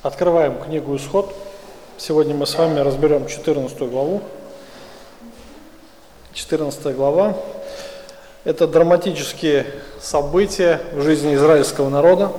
[0.00, 1.34] Открываем книгу «Исход».
[1.96, 4.22] Сегодня мы с вами разберем 14 главу.
[6.34, 7.36] 14 глава–
[8.44, 9.66] это драматические
[10.00, 12.30] события в жизни израильского народа.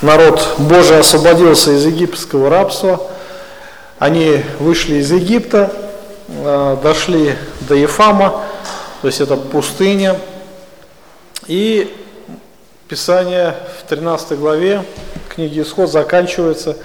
[0.00, 2.98] Народ Божий освободился из египетского рабства.
[3.98, 5.74] Они вышли из Египта,
[6.26, 7.36] э, дошли
[7.68, 8.42] до Ефама,
[9.02, 10.18] то есть это пустыня.
[11.48, 12.01] И
[12.92, 14.84] Писание в 13 главе
[15.30, 16.76] книги Исход заканчивается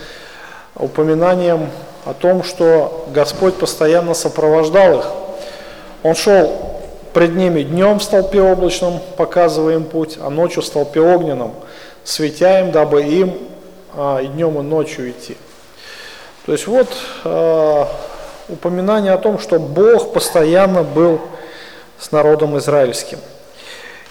[0.74, 1.70] упоминанием
[2.06, 5.06] о том, что Господь постоянно сопровождал их.
[6.04, 6.80] Он шел
[7.14, 11.54] пред ними днем в столпе облачном, показывая им путь, а ночью в столпе огненном,
[12.06, 13.38] светя им, дабы им
[13.94, 15.36] а, и днем, и ночью идти.
[16.46, 16.88] То есть вот
[17.26, 17.92] а,
[18.48, 21.20] упоминание о том, что Бог постоянно был
[22.00, 23.20] с народом израильским.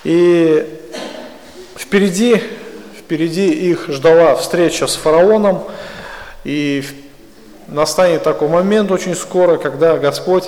[0.05, 0.83] И
[1.77, 2.43] Впереди,
[2.99, 5.63] впереди их ждала встреча с фараоном,
[6.45, 6.83] и
[7.69, 10.45] настанет такой момент очень скоро, когда Господь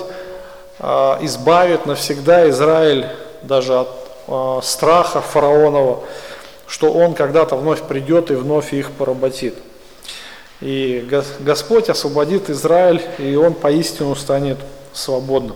[0.79, 3.05] а, избавит навсегда Израиль
[3.43, 3.89] даже от
[4.27, 5.99] а, страха фараонова,
[6.67, 9.55] что он когда-то вновь придет и вновь их поработит.
[10.61, 11.07] И
[11.39, 14.57] Господь освободит Израиль, и он поистину станет
[14.93, 15.55] свободным.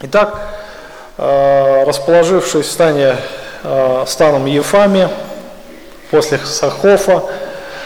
[0.00, 0.40] Итак,
[1.18, 3.16] а, расположившись в стане
[4.06, 5.08] станом Ефами,
[6.12, 7.22] после Сахофа,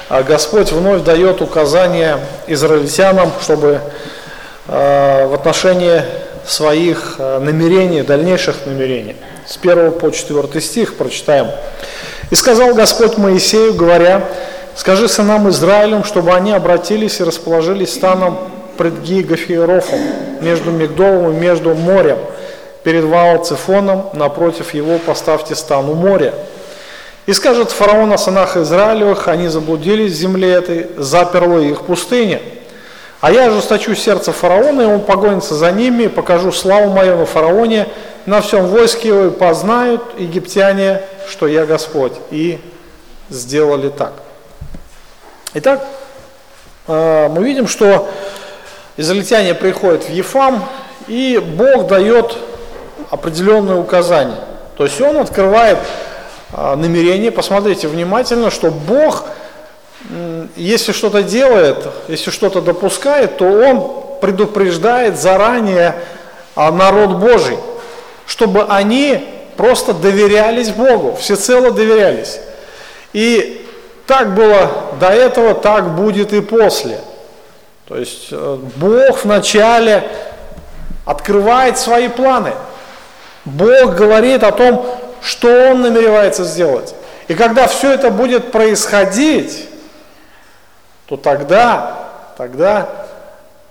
[0.09, 3.81] а Господь вновь дает указания израильтянам, чтобы
[4.67, 6.03] э, в отношении
[6.45, 9.17] своих э, намерений, дальнейших намерений.
[9.47, 11.47] С 1 по 4 стих прочитаем.
[12.31, 14.25] «И сказал Господь Моисею, говоря,
[14.75, 18.39] скажи сынам Израилем, чтобы они обратились и расположились станом
[18.77, 20.01] пред Гигафиерофом,
[20.41, 22.19] между Мигдолом и между морем,
[22.87, 26.35] перед Ваал-Цифоном, напротив его поставьте стан у моря.
[27.27, 32.41] И скажет фараон о сынах Израилевых, они заблудились в земле этой, заперла их пустыня.
[33.21, 37.27] А я ожесточу сердце фараона, и он погонится за ними, и покажу славу мою на
[37.27, 37.89] фараоне,
[38.25, 42.13] на всем войске его, и познают египтяне, что я Господь.
[42.31, 42.61] И
[43.31, 44.13] сделали так.
[45.55, 45.85] Итак,
[46.87, 48.09] э, мы видим, что
[48.97, 50.65] израильтяне приходят в Ефам,
[51.09, 52.37] и Бог дает
[53.11, 54.41] определенные указания.
[54.77, 55.79] То есть он открывает
[56.53, 59.25] а, намерение, посмотрите внимательно, что Бог,
[60.57, 61.79] если что-то делает,
[62.09, 65.95] если что-то допускает, то он предупреждает заранее
[66.55, 67.59] а, народ Божий,
[68.27, 72.39] чтобы они просто доверялись Богу, всецело доверялись.
[73.13, 73.67] И
[74.07, 77.01] так было до этого, так будет и после.
[77.89, 80.05] То есть э, Бог вначале
[81.07, 82.53] открывает свои планы–
[83.47, 84.85] Бог говорит о том,
[85.23, 86.95] что Он намеревается сделать.
[87.29, 89.69] И когда все это будет происходить,
[91.07, 93.07] то тогда, тогда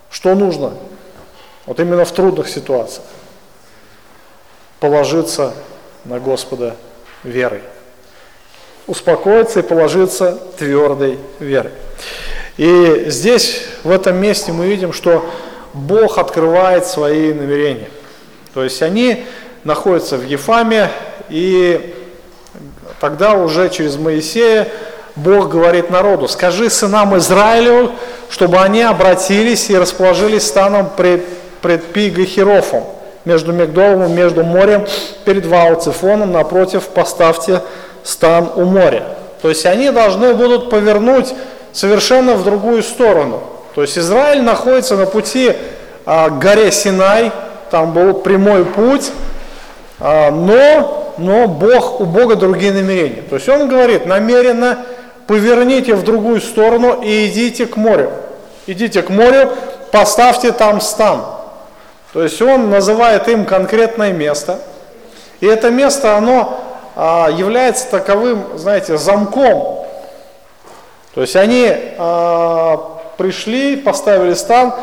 [0.09, 0.73] что нужно?
[1.65, 3.05] Вот именно в трудных ситуациях.
[4.79, 5.53] Положиться
[6.05, 6.75] на Господа
[7.23, 7.61] верой.
[8.87, 11.73] Успокоиться и положиться твердой верой.
[12.57, 15.29] И здесь, в этом месте мы видим, что
[15.73, 17.89] Бог открывает свои намерения.
[18.53, 19.25] То есть они
[19.65, 20.89] находится в Ефаме,
[21.27, 21.93] и
[23.01, 24.69] тогда уже через Моисея
[25.15, 27.91] Бог говорит народу, скажи сынам Израилю,
[28.29, 31.25] чтобы они обратились и расположились станом пред,
[31.61, 32.83] пред Пигахерофом,
[33.25, 34.85] между Мегдолом и между морем,
[35.25, 37.61] перед Ваалцифоном, напротив поставьте
[38.03, 39.03] стан у моря.
[39.41, 41.33] То есть они должны будут повернуть
[41.73, 43.41] совершенно в другую сторону.
[43.73, 45.53] То есть Израиль находится на пути
[46.05, 47.31] а, к горе Синай,
[47.71, 49.11] там был прямой путь,
[49.99, 53.21] но, но Бог, у Бога другие намерения.
[53.29, 54.85] То есть Он говорит, намеренно
[55.27, 58.11] поверните в другую сторону и идите к морю.
[58.67, 59.51] Идите к морю,
[59.91, 61.23] поставьте там стан.
[62.13, 64.59] То есть Он называет им конкретное место.
[65.39, 66.59] И это место, оно
[66.95, 69.85] а, является таковым, знаете, замком.
[71.13, 74.73] То есть они а, пришли, поставили стан,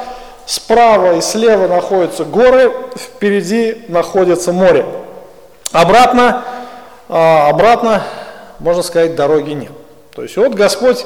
[0.47, 4.85] справа и слева находятся горы, впереди находится море.
[5.73, 6.45] Обратно,
[7.09, 8.03] а, обратно,
[8.59, 9.73] можно сказать, дороги нет.
[10.15, 11.05] То есть вот Господь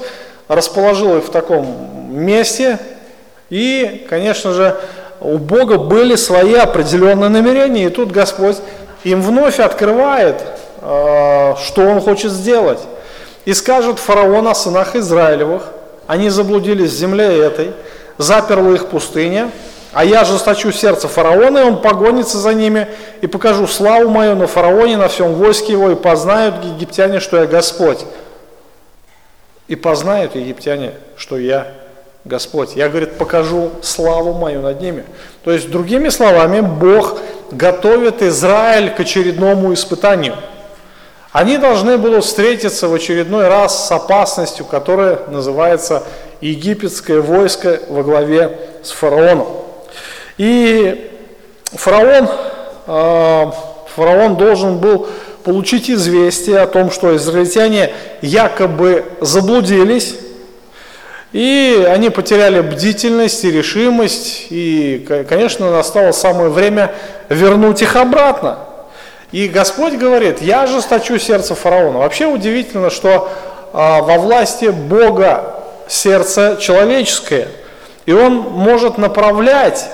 [0.48, 1.66] расположил их в таком
[2.10, 2.78] месте,
[3.48, 4.76] и, конечно же,
[5.20, 8.56] у Бога были свои определенные намерения, и тут Господь
[9.04, 10.42] им вновь открывает,
[10.80, 12.80] а, что Он хочет сделать.
[13.44, 15.62] И скажет фараон о сынах Израилевых,
[16.08, 17.72] они заблудились в земле этой,
[18.18, 19.50] заперла их пустыня,
[19.96, 22.86] а я жесточу сердце фараона, и он погонится за ними,
[23.22, 27.46] и покажу славу мою на фараоне, на всем войске его, и познают египтяне, что я
[27.46, 28.04] Господь.
[29.68, 31.68] И познают египтяне, что я
[32.26, 32.76] Господь.
[32.76, 35.06] Я, говорит, покажу славу мою над ними.
[35.44, 37.16] То есть, другими словами, Бог
[37.50, 40.36] готовит Израиль к очередному испытанию.
[41.32, 46.02] Они должны будут встретиться в очередной раз с опасностью, которая называется
[46.42, 49.65] египетское войско во главе с фараоном.
[50.38, 51.10] И
[51.72, 52.28] фараон,
[52.86, 53.52] а,
[53.94, 55.08] фараон должен был
[55.44, 60.16] получить известие о том, что израильтяне якобы заблудились,
[61.32, 66.92] и они потеряли бдительность и решимость, и, конечно, настало самое время
[67.28, 68.58] вернуть их обратно.
[69.32, 71.98] И Господь говорит, я ожесточу сердце фараона.
[71.98, 73.30] Вообще удивительно, что
[73.72, 75.54] а, во власти Бога
[75.88, 77.48] сердце человеческое,
[78.06, 79.88] и он может направлять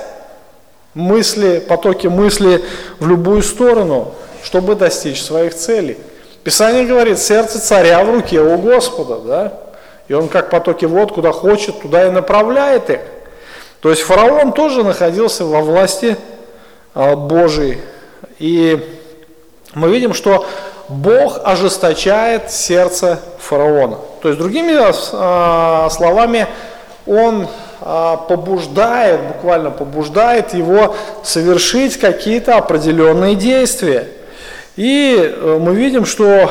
[0.95, 2.63] мысли, потоки мысли
[2.99, 4.13] в любую сторону,
[4.43, 5.99] чтобы достичь своих целей.
[6.45, 9.53] Писание говорит, сердце царя в руке у Господа, да?
[10.09, 13.01] И он как потоки вод, куда хочет, туда и направляет их.
[13.81, 16.17] То есть фараон тоже находился во власти
[16.95, 17.79] а, Божией.
[18.39, 18.79] И
[19.75, 20.47] мы видим, что
[20.89, 23.99] Бог ожесточает сердце фараона.
[24.21, 24.75] То есть, другими
[25.13, 26.47] а, словами,
[27.07, 27.49] он
[28.29, 30.95] побуждает, буквально побуждает его
[31.25, 34.07] совершить какие-то определенные действия.
[34.77, 36.51] И э, мы видим, что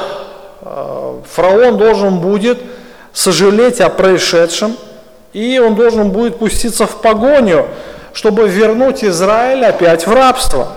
[0.62, 2.60] а, фараон должен будет
[3.14, 4.76] сожалеть о происшедшем,
[5.34, 7.68] и он должен будет пуститься в погоню,
[8.14, 10.68] чтобы вернуть Израиль опять в рабство.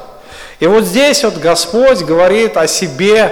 [0.61, 3.31] И вот здесь вот Господь говорит о себе,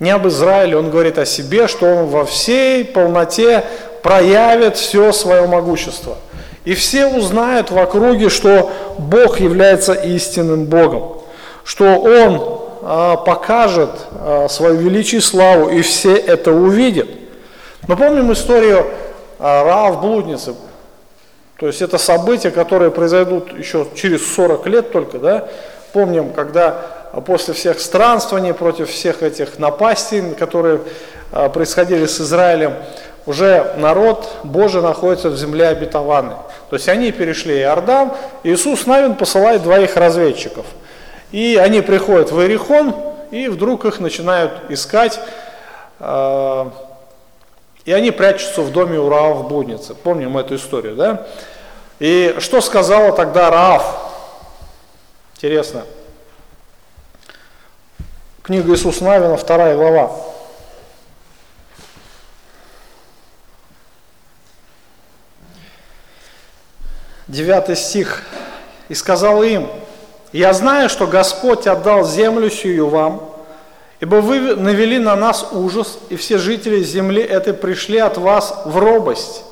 [0.00, 3.62] не об Израиле, Он говорит о себе, что Он во всей полноте
[4.02, 6.16] проявит все свое могущество–
[6.64, 11.22] и все узнают в округе, что Бог является истинным Богом,
[11.64, 17.08] что Он а, покажет а, свою величие и славу, и все это увидят.
[17.86, 18.86] Мы помним историю
[19.38, 20.54] а, Раав блудницы.
[21.58, 25.48] То есть это события, которые произойдут еще через 40 лет только, да?
[25.92, 26.86] Помним, когда
[27.26, 30.80] после всех странствований, против всех этих напастей, которые
[31.52, 32.74] происходили с Израилем,
[33.26, 36.36] уже народ Божий находится в земле обетованной.
[36.70, 38.12] То есть они перешли Иордан,
[38.44, 40.64] Иисус Навин посылает двоих разведчиков.
[41.32, 42.94] И они приходят в Иерихон,
[43.32, 45.20] и вдруг их начинают искать,
[45.98, 46.70] э,
[47.84, 49.94] и они прячутся в доме у Раава в блуднице.
[49.96, 51.26] Помним эту историю, да?
[51.98, 54.12] И что сказала тогда Раав?
[55.34, 55.82] Интересно.
[58.42, 60.12] Книга Иисуса Навина, вторая глава.
[67.30, 68.24] Девятый стих.
[68.88, 69.68] «И сказал им,
[70.32, 73.30] я знаю, что Господь отдал землю сию вам,
[74.00, 78.76] ибо вы навели на нас ужас, и все жители земли этой пришли от вас в
[78.76, 79.44] робость.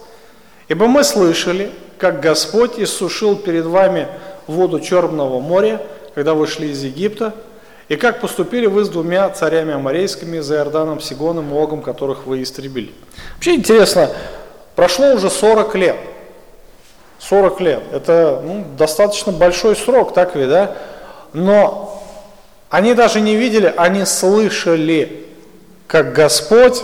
[0.66, 4.08] Ибо мы слышали, как Господь иссушил перед вами
[4.48, 5.80] воду Черного моря,
[6.16, 7.32] когда вы шли из Египта,
[7.88, 12.42] и как поступили вы с двумя царями аморейскими, за Иорданом, Сигоном и Огом, которых вы
[12.42, 12.92] истребили.
[13.36, 14.10] Вообще интересно,
[14.74, 15.96] прошло уже 40 лет–
[17.28, 17.82] 40 лет.
[17.92, 20.72] Это ну, достаточно большой срок, так ведь, да?
[21.32, 22.02] Но
[22.70, 25.26] они даже не видели, они слышали,
[25.86, 26.82] как Господь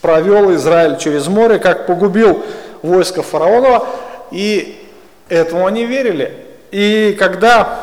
[0.00, 2.42] провел Израиль через море, как погубил
[2.82, 3.86] войско фараонова,
[4.30, 4.88] и
[5.28, 6.34] этому они верили.
[6.70, 7.78] И когда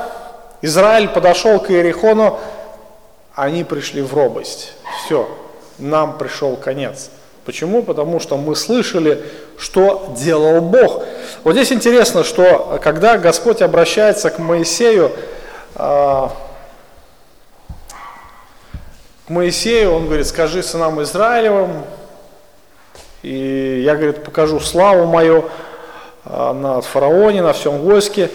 [0.61, 2.39] Израиль подошел к Иерихону,
[3.35, 4.73] они пришли в робость.
[5.05, 5.29] Все,
[5.77, 7.09] нам пришел конец.
[7.45, 7.83] Почему?
[7.83, 9.23] Потому что мы слышали,
[9.59, 11.03] что делал Бог.
[11.43, 15.11] Вот здесь интересно, что когда Господь обращается к Моисею,
[15.75, 16.31] а,
[19.27, 21.83] к Моисею, он говорит, скажи сынам Израилевым,
[23.21, 25.49] и я, говорит, покажу славу мою
[26.23, 28.31] а, на фараоне, на всем войске,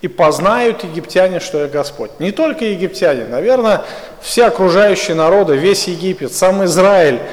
[0.00, 2.18] и познают египтяне, что я Господь.
[2.18, 3.84] Не только египтяне, наверное,
[4.20, 7.20] все окружающие народы, весь Египет, сам Израиль–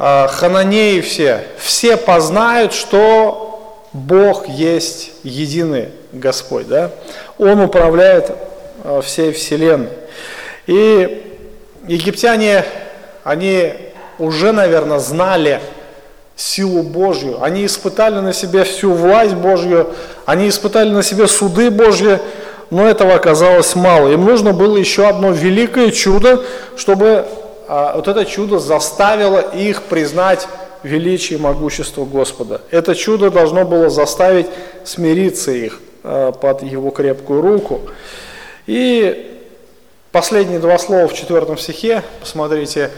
[0.00, 6.68] хананеи все, все познают, что Бог есть единый Господь.
[6.68, 6.90] Да?
[7.38, 8.32] Он управляет
[8.82, 9.90] а, всей вселенной.
[10.66, 11.36] И
[11.86, 12.64] египтяне,
[13.24, 13.74] они
[14.18, 15.60] уже, наверное, знали
[16.34, 17.42] силу Божью.
[17.42, 19.90] Они испытали на себе всю власть Божью,
[20.24, 22.18] они испытали на себе суды Божьи,
[22.70, 24.08] но этого оказалось мало.
[24.08, 26.42] Им нужно было еще одно великое чудо,
[26.76, 27.39] чтобы а,
[27.70, 30.48] вот это чудо заставило их признать
[30.82, 32.62] величие и могущество Господа.
[32.70, 34.46] Это чудо должно было заставить
[34.84, 37.82] смириться их а, под его крепкую руку.
[38.66, 39.38] И
[40.12, 42.90] последние два слова в четвертом стихе, посмотрите,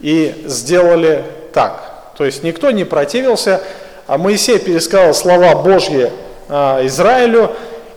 [0.00, 2.12] и сделали так.
[2.16, 3.60] То есть никто не противился,
[4.06, 6.10] а Моисей пересказал слова Божьи
[6.48, 7.50] а, Израилю,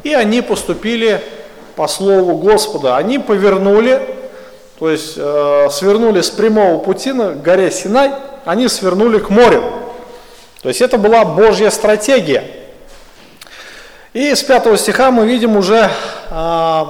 [0.03, 1.21] и они поступили
[1.75, 2.97] по слову Господа.
[2.97, 4.01] Они повернули,
[4.79, 8.11] то есть э, свернули с прямого пути на горе Синай,
[8.45, 9.63] они свернули к морю.
[10.61, 12.43] То есть это была Божья стратегия.
[14.13, 15.89] И с пятого стиха мы видим уже
[16.29, 16.83] э,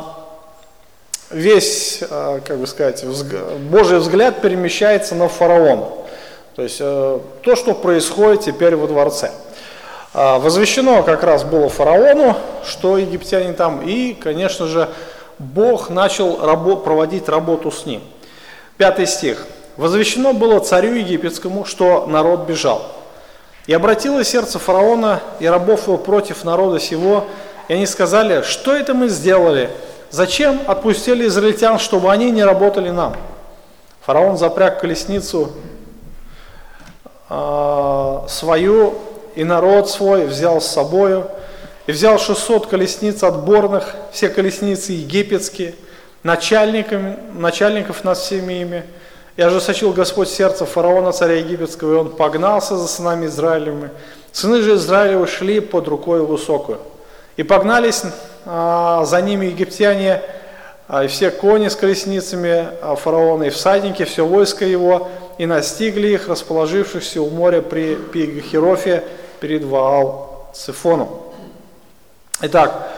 [1.31, 3.03] весь, э, как бы сказать,
[3.69, 5.87] Божий взгляд перемещается на фараона.
[6.55, 9.31] То есть э, то, что происходит теперь во дворце.
[10.13, 14.89] Э, возвещено как раз было фараону, что египтяне там, и, конечно же,
[15.43, 18.01] Бог начал рабо- проводить работу с ним.
[18.77, 19.45] Пятый стих.
[19.75, 22.83] «Возвещено было царю египетскому, что народ бежал.
[23.65, 27.25] И обратилось сердце фараона и рабов его против народа сего,
[27.67, 29.69] и они сказали, что это мы сделали?
[30.11, 33.15] Зачем отпустили израильтян, чтобы они не работали нам?
[34.05, 35.51] Фараон запряг колесницу
[37.29, 38.93] э, свою,
[39.35, 41.27] и народ свой взял с собою,
[41.85, 45.75] и взял 600 колесниц отборных, все колесницы египетские,
[46.23, 48.83] начальниками, начальников над всеми ими,
[49.35, 53.89] и ожесточил Господь сердце фараона, царя египетского, и он погнался за сынами Израилевыми.
[54.31, 56.79] Сыны же Израилевы шли под рукой высокую.
[57.35, 58.03] И погнались
[58.45, 60.21] а, за ними египтяне,
[60.87, 65.09] а, и все кони с колесницами а, фараона, и всадники, все войско его,
[65.39, 69.03] и настигли их, расположившихся у моря при Пигахерофе
[69.39, 71.09] перед Ваал Цифоном.
[72.45, 72.89] Итак,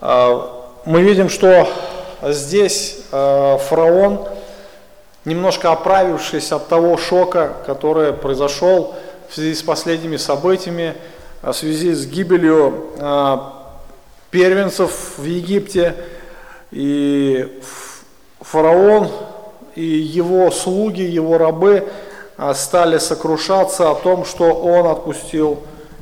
[0.00, 1.68] а, мы видим, что
[2.22, 4.28] здесь а, фараон
[5.24, 8.94] немножко оправившись от того шока, который произошел
[9.28, 10.94] в связи с последними событиями,
[11.42, 12.92] в связи с гибелью
[14.30, 15.96] первенцев в Египте,
[16.70, 17.60] и
[18.40, 19.10] фараон
[19.74, 21.88] и его слуги, его рабы
[22.54, 25.58] стали сокрушаться о том, что он отпустил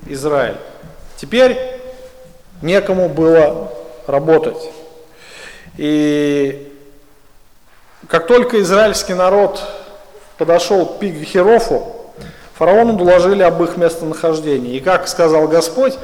[0.06, 0.58] Израиль.
[1.16, 1.73] Теперь
[2.62, 3.70] некому было
[4.06, 4.70] работать.
[5.76, 6.72] И
[8.08, 9.62] как только израильский народ
[10.38, 11.94] подошел к Пигхерофу,
[12.54, 14.76] фараону доложили об их местонахождении.
[14.76, 15.94] И как сказал Господь,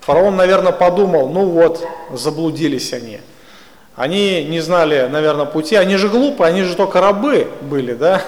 [0.00, 3.20] фараон, наверное, подумал, ну вот, заблудились они.
[3.96, 8.22] Они не знали, наверное, пути, они же глупые, они же только рабы были, да?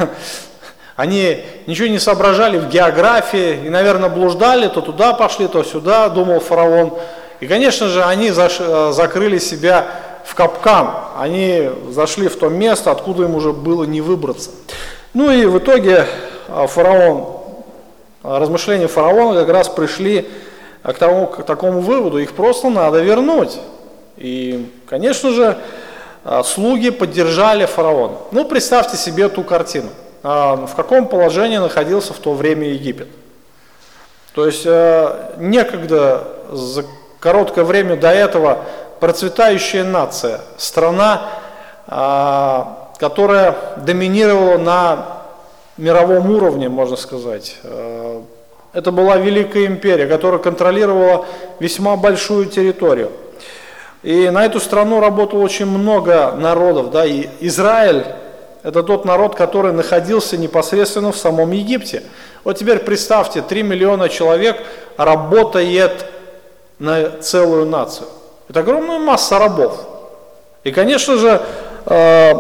[0.95, 6.41] Они ничего не соображали в географии и, наверное, блуждали, то туда пошли, то сюда, думал
[6.41, 6.99] фараон.
[7.41, 9.87] И, конечно же, они закрыли себя
[10.27, 10.91] в капкан.
[11.19, 14.51] Они зашли в то место, откуда им уже было не выбраться.
[15.15, 16.07] Ну и в итоге
[16.49, 17.27] а, фараон,
[18.23, 20.29] а, размышления фараона как раз пришли
[20.83, 23.59] к, тому, к такому выводу, их просто надо вернуть.
[24.17, 25.59] И, конечно же,
[26.45, 28.17] слуги поддержали фараона.
[28.33, 29.91] Ну, представьте себе ту картину.
[30.23, 33.09] В каком положении находился в то время Египет.
[34.35, 34.65] То есть
[35.37, 36.25] некогда
[37.27, 38.59] короткое время до этого
[39.01, 41.23] процветающая нация, страна,
[41.89, 45.07] а, которая доминировала на
[45.77, 47.57] мировом уровне, можно сказать.
[47.65, 48.23] А,
[48.73, 51.27] это была Великая империя, которая контролировала
[51.59, 53.11] весьма большую территорию.
[54.05, 56.93] И на эту страну работало очень много народов.
[56.93, 57.05] Да?
[57.05, 58.05] И Израиль–
[58.63, 62.05] это тот народ, который находился непосредственно в самом Египте.
[62.45, 64.63] Вот теперь представьте, 3 миллиона человек
[64.97, 66.07] работает
[66.79, 68.09] на целую нацию.
[68.49, 69.79] Это огромная масса рабов.
[70.65, 71.41] И, конечно же,
[71.87, 72.33] э,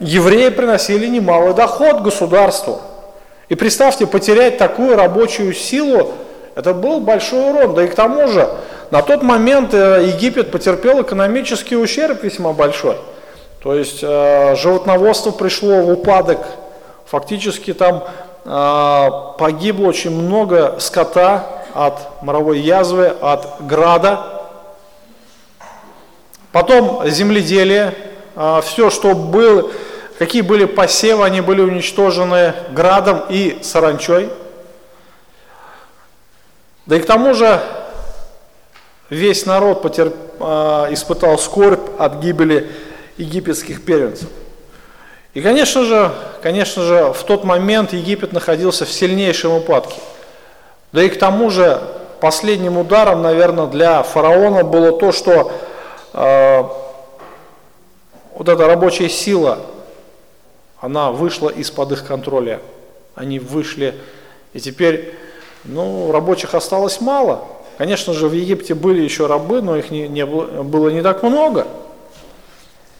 [0.00, 2.80] евреи приносили немалый доход государству.
[3.48, 6.12] И представьте, потерять такую рабочую силу,
[6.54, 7.74] это был большой урон.
[7.74, 8.48] Да и к тому же,
[8.90, 12.96] на тот момент э, Египет потерпел экономический ущерб весьма большой.
[13.62, 16.38] То есть э, животноводство пришло в упадок,
[17.04, 18.04] фактически там
[19.38, 24.36] погибло очень много скота от моровой язвы, от града,
[26.56, 27.92] Потом земледелие,
[28.34, 29.70] а, все, что было,
[30.18, 34.30] какие были посевы, они были уничтожены градом и саранчой.
[36.86, 37.60] Да и к тому же
[39.10, 42.72] весь народ потерп, а, испытал скорбь от гибели
[43.18, 44.30] египетских первенцев.
[45.34, 46.10] И, конечно же,
[46.42, 50.00] конечно же, в тот момент Египет находился в сильнейшем упадке.
[50.96, 51.78] Да и к тому же
[52.20, 55.52] последним ударом, наверное, для фараона было то, что
[56.14, 56.72] а,
[58.34, 59.58] вот эта рабочая сила,
[60.80, 62.60] она вышла из-под их контроля.
[63.14, 63.94] Они вышли,
[64.54, 65.14] и теперь,
[65.64, 67.44] ну, рабочих осталось мало.
[67.76, 71.22] Конечно же, в Египте были еще рабы, но их не, не было, было не так
[71.22, 71.66] много.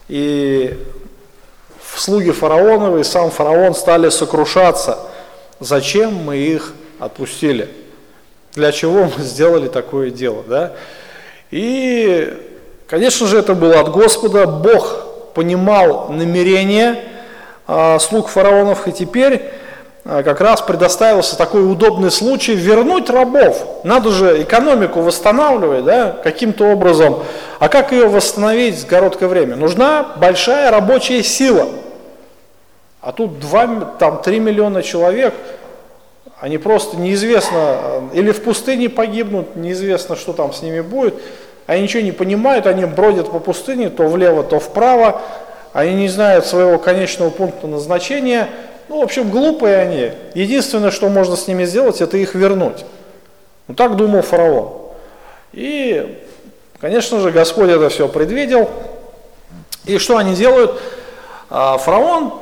[0.09, 0.79] И
[1.95, 4.99] слуги фараоновы, и сам фараон стали сокрушаться
[5.61, 7.69] зачем мы их отпустили,
[8.57, 10.43] для чего мы сделали такое дело.
[10.49, 10.73] Да?
[11.51, 12.35] И,
[12.89, 14.47] конечно же, это было от Господа.
[14.47, 16.97] Бог понимал намерения
[17.69, 19.43] а, слуг фараонов, и теперь
[20.07, 23.83] а, как раз предоставился такой удобный случай вернуть рабов.
[23.85, 27.23] Надо же экономику восстанавливать да, каким-то образом.
[27.59, 29.57] А как ее восстановить в короткое время?
[29.57, 31.69] Нужна большая рабочая сила.
[33.03, 33.67] А тут 2,
[33.99, 35.35] там 3 миллиона человек,
[36.41, 41.15] они просто неизвестно, или в пустыне погибнут, неизвестно, что там с ними будет.
[41.67, 45.23] Они ничего не понимают, они бродят по пустыне, то влево, то вправо.
[45.73, 48.49] Они не знают своего конечного пункта назначения–
[48.89, 50.13] ну, в общем, глупые они.
[50.35, 52.85] Единственное, что можно с ними сделать, это их вернуть.
[53.67, 54.75] Ну, так думал фараон.
[55.53, 56.23] И,
[56.81, 58.71] конечно же, Господь это все предвидел.
[59.87, 60.81] И что они делают?
[61.51, 62.35] А, фараон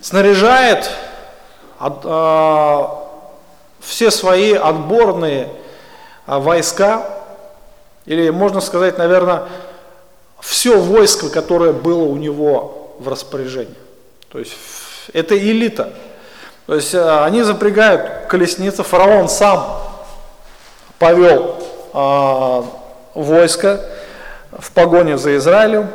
[0.00, 0.90] снаряжает
[1.78, 3.08] а,
[3.80, 5.48] все свои отборные
[6.26, 7.08] а, войска,
[8.06, 9.44] или можно сказать, наверное,
[10.40, 13.74] все войско, которое было у него в распоряжении.
[14.30, 14.52] То есть
[15.12, 15.92] это элита.
[16.66, 19.82] То есть э, они запрягают колесницы, фараон сам
[20.98, 21.56] повел
[21.92, 22.64] а,
[23.14, 23.84] войско
[24.52, 25.88] в погоне за Израилем,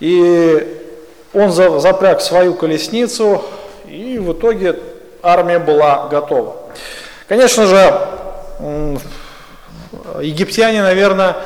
[0.00, 0.78] и
[1.32, 3.44] он за, запряг свою колесницу,
[4.24, 4.78] в итоге
[5.22, 6.56] армия была готова.
[7.28, 8.08] Конечно же,
[10.20, 11.36] египтяне, наверное,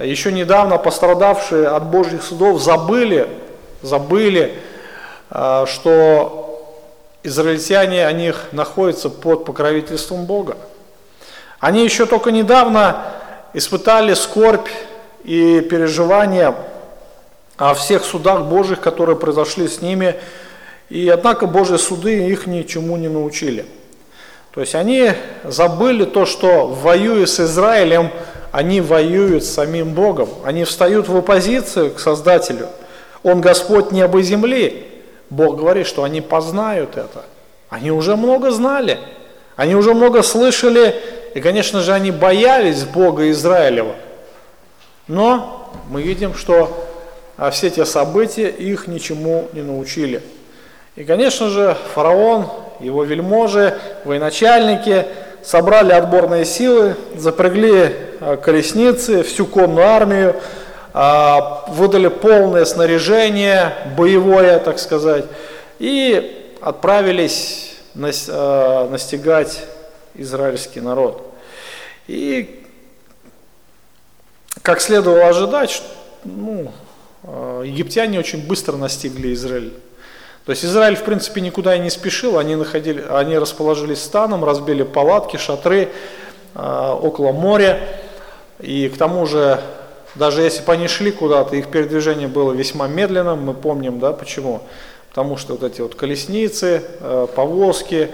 [0.00, 3.28] еще недавно пострадавшие от Божьих судов, забыли,
[3.82, 4.58] забыли
[5.30, 6.40] а, что
[7.22, 10.56] израильтяне, они находятся под покровительством Бога.
[11.58, 13.04] Они еще только недавно
[13.52, 14.68] испытали скорбь
[15.24, 16.54] и переживания
[17.58, 20.16] о всех судах Божьих, которые произошли с ними,
[20.90, 23.64] и однако Божьи суды их ничему не научили.
[24.52, 25.12] То есть они
[25.44, 28.10] забыли то, что воюя с Израилем,
[28.50, 30.28] они воюют с самим Богом.
[30.44, 32.66] Они встают в оппозицию к Создателю.
[33.22, 34.88] Он Господь неба и земли.
[35.30, 37.24] Бог говорит, что они познают это.
[37.68, 38.98] Они уже много знали,
[39.54, 40.96] они уже много слышали,
[41.34, 43.94] и, конечно же, они боялись Бога Израилева.
[45.06, 46.84] Но мы видим, что
[47.36, 50.20] а, все эти события их ничему не научили.
[51.00, 52.46] И, конечно же, фараон,
[52.78, 55.06] его вельможи, военачальники
[55.42, 60.36] собрали отборные силы, запрягли а, колесницы, всю конную армию,
[60.92, 65.24] а, выдали полное снаряжение, боевое, так сказать,
[65.78, 67.76] и отправились
[68.28, 69.64] а, настигать
[70.14, 71.32] израильский народ.
[72.08, 72.62] И,
[74.60, 75.82] как следовало ожидать,
[76.24, 76.70] ну,
[77.64, 79.72] египтяне очень быстро настигли Израиль.
[80.46, 84.82] То есть Израиль, в принципе, никуда и не спешил, они, находили, они расположились станом, разбили
[84.82, 85.90] палатки, шатры
[86.54, 87.78] около моря,
[88.58, 89.60] и к тому же
[90.14, 94.62] даже если бы они шли куда-то, их передвижение было весьма медленным, мы помним, да, почему?
[95.08, 98.10] Потому что вот эти вот колесницы, э, повозки,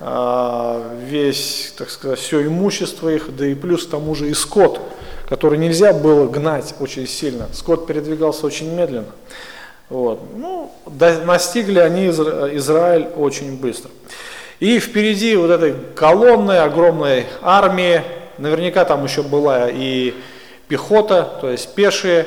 [0.00, 4.80] э, весь, так сказать, все имущество их, да и плюс к тому же и скот,
[5.28, 7.46] который нельзя было гнать очень сильно.
[7.52, 9.12] Скот передвигался очень медленно.
[9.90, 10.20] Вот.
[10.34, 10.72] Ну,
[11.24, 13.90] настигли они Израиль очень быстро.
[14.60, 18.02] И впереди вот этой колонны, огромной армии,
[18.38, 20.14] наверняка там еще была и
[20.68, 22.26] пехота, то есть пешие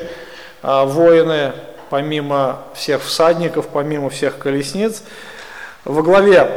[0.62, 1.52] а, воины,
[1.90, 5.02] помимо всех всадников, помимо всех колесниц.
[5.84, 6.50] Во главе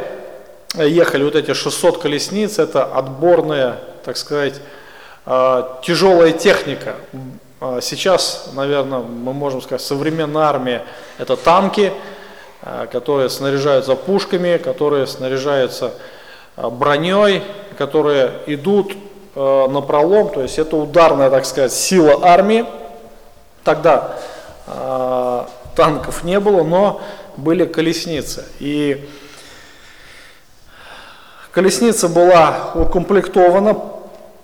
[0.74, 4.60] ехали вот эти 600 колесниц, это отборная, так сказать,
[5.24, 6.94] а, тяжелая техника.
[7.64, 10.82] А, сейчас, наверное, мы можем сказать, современная армия–
[11.18, 11.92] это танки,
[12.60, 15.92] а, которые снаряжаются пушками, которые снаряжаются
[16.56, 17.44] броней,
[17.78, 18.96] которые идут
[19.36, 22.66] на пролом, то есть это ударная, так сказать, сила армии.
[23.64, 24.18] Тогда
[25.74, 27.00] танков не было, но
[27.38, 28.44] были колесницы.
[28.58, 29.08] И
[31.52, 33.74] колесница была укомплектована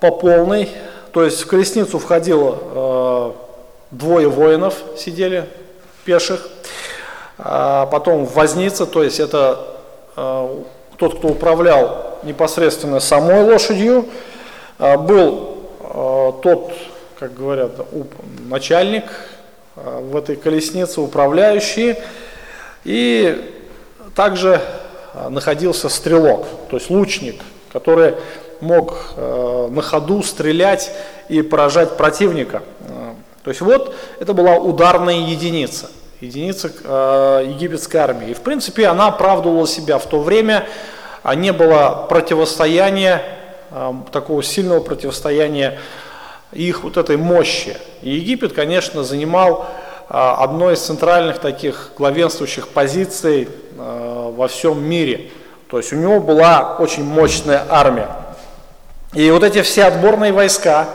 [0.01, 0.71] по полной,
[1.13, 3.33] то есть в колесницу входило э,
[3.93, 5.49] двое воинов, сидели
[6.05, 6.49] пеших,
[7.39, 9.67] а потом возница, то есть это
[10.17, 10.63] э,
[10.99, 14.07] тот, кто управлял непосредственно самой лошадью,
[14.79, 16.73] а, был а, тот,
[17.19, 17.73] как говорят,
[18.49, 19.05] начальник
[19.77, 21.97] а, в этой колеснице, управляющий,
[22.85, 23.55] и
[24.15, 24.61] также
[25.31, 27.41] находился стрелок, то есть лучник,
[27.73, 28.15] который
[28.61, 30.93] мог на ходу стрелять
[31.29, 32.63] и поражать противника.
[33.49, 35.89] То есть вот это была ударная единица.
[36.21, 38.31] единица э, египетской армии.
[38.31, 40.67] И в принципе она оправдывала себя в то время,
[41.23, 43.23] а не было противостояния,
[43.71, 45.79] э, такого сильного противостояния
[46.53, 47.77] их вот этой мощи.
[48.03, 49.67] И Египет, конечно, занимал
[50.11, 55.31] э, одной из центральных таких главенствующих позиций э, во всем мире.
[55.71, 58.09] То есть у него была очень мощная армия.
[59.15, 60.89] И вот эти все отборные войска,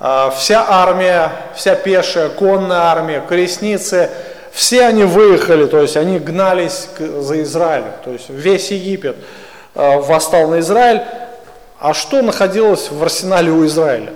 [0.00, 4.10] э, вся армия, вся пешая, конная армия, колесницы,
[4.52, 7.92] все они выехали, то есть они гнались за Израилем.
[8.04, 9.16] То есть весь Египет
[9.74, 11.00] восстал на Израиль.
[11.78, 14.12] А что находилось в арсенале у Израиля?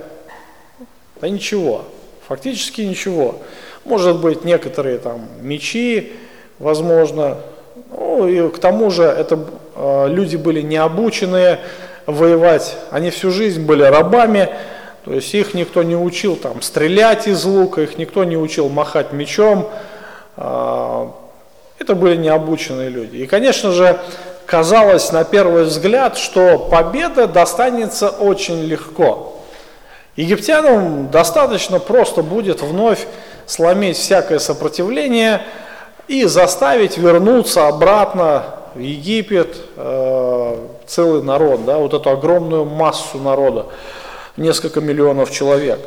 [1.19, 1.85] Да ничего,
[2.27, 3.39] фактически ничего.
[3.83, 6.13] Может быть, некоторые там мечи,
[6.59, 7.37] возможно.
[7.91, 9.39] Ну и к тому же это
[9.75, 11.59] э, люди были не обученные
[12.07, 14.49] воевать, они всю жизнь были рабами,
[15.05, 19.13] то есть их никто не учил там стрелять из лука, их никто не учил махать
[19.13, 19.69] мечом.
[20.37, 21.07] Э,
[21.79, 23.17] это были необученные люди.
[23.17, 23.99] И, конечно же,
[24.45, 29.39] казалось на первый взгляд, что победа достанется очень легко.
[30.15, 33.05] Египтянам достаточно просто будет вновь
[33.45, 35.43] сломить всякое сопротивление
[36.07, 38.43] и заставить вернуться обратно
[38.73, 40.36] в Египет э,
[40.85, 43.67] целый народ, да, вот эту огромную массу народа,
[44.35, 45.79] несколько миллионов человек.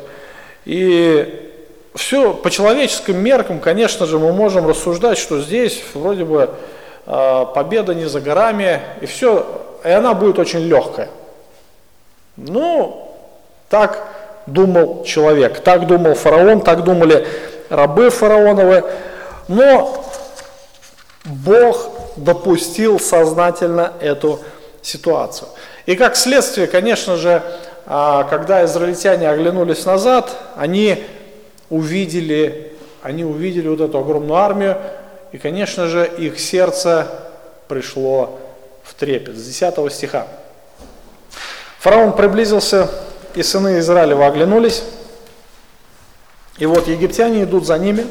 [0.65, 1.51] И
[1.95, 6.49] все по человеческим меркам, конечно же, мы можем рассуждать, что здесь вроде бы
[7.05, 9.45] э, победа не за горами, и все,
[9.83, 11.09] и она будет очень легкая.
[12.37, 13.13] Ну,
[13.69, 14.07] так
[14.45, 15.59] думал человек.
[15.59, 17.27] Так думал фараон, так думали
[17.69, 18.83] рабы фараоновы.
[19.47, 20.03] Но
[21.25, 24.39] Бог допустил сознательно эту
[24.81, 25.49] ситуацию.
[25.85, 27.41] И как следствие, конечно же,
[27.85, 31.03] а, когда израильтяне оглянулись назад, они
[31.69, 34.77] увидели, они увидели вот эту огромную армию,
[35.31, 37.07] и, конечно же, их сердце
[37.67, 38.39] пришло
[38.83, 39.37] в трепет.
[39.37, 40.27] С 10 стиха.
[41.79, 42.89] Фараон приблизился
[43.33, 44.83] и сыны Израилева оглянулись,
[46.57, 48.05] и вот египтяне идут за ними,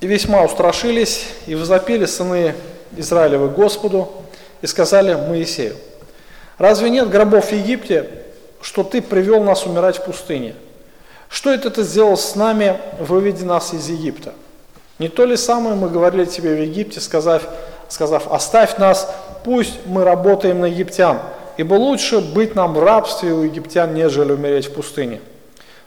[0.00, 2.54] и весьма устрашились, и возопили сыны
[2.96, 4.21] Израилевы Господу,
[4.62, 5.76] и сказали Моисею,
[6.56, 8.08] разве нет гробов в Египте,
[8.62, 10.54] что ты привел нас умирать в пустыне?
[11.28, 14.32] Что это ты сделал с нами, выведи нас из Египта?
[14.98, 17.42] Не то ли самое мы говорили тебе в Египте, сказав,
[17.88, 19.12] сказав оставь нас,
[19.44, 21.18] пусть мы работаем на египтян,
[21.56, 25.20] ибо лучше быть нам в рабстве у египтян, нежели умереть в пустыне.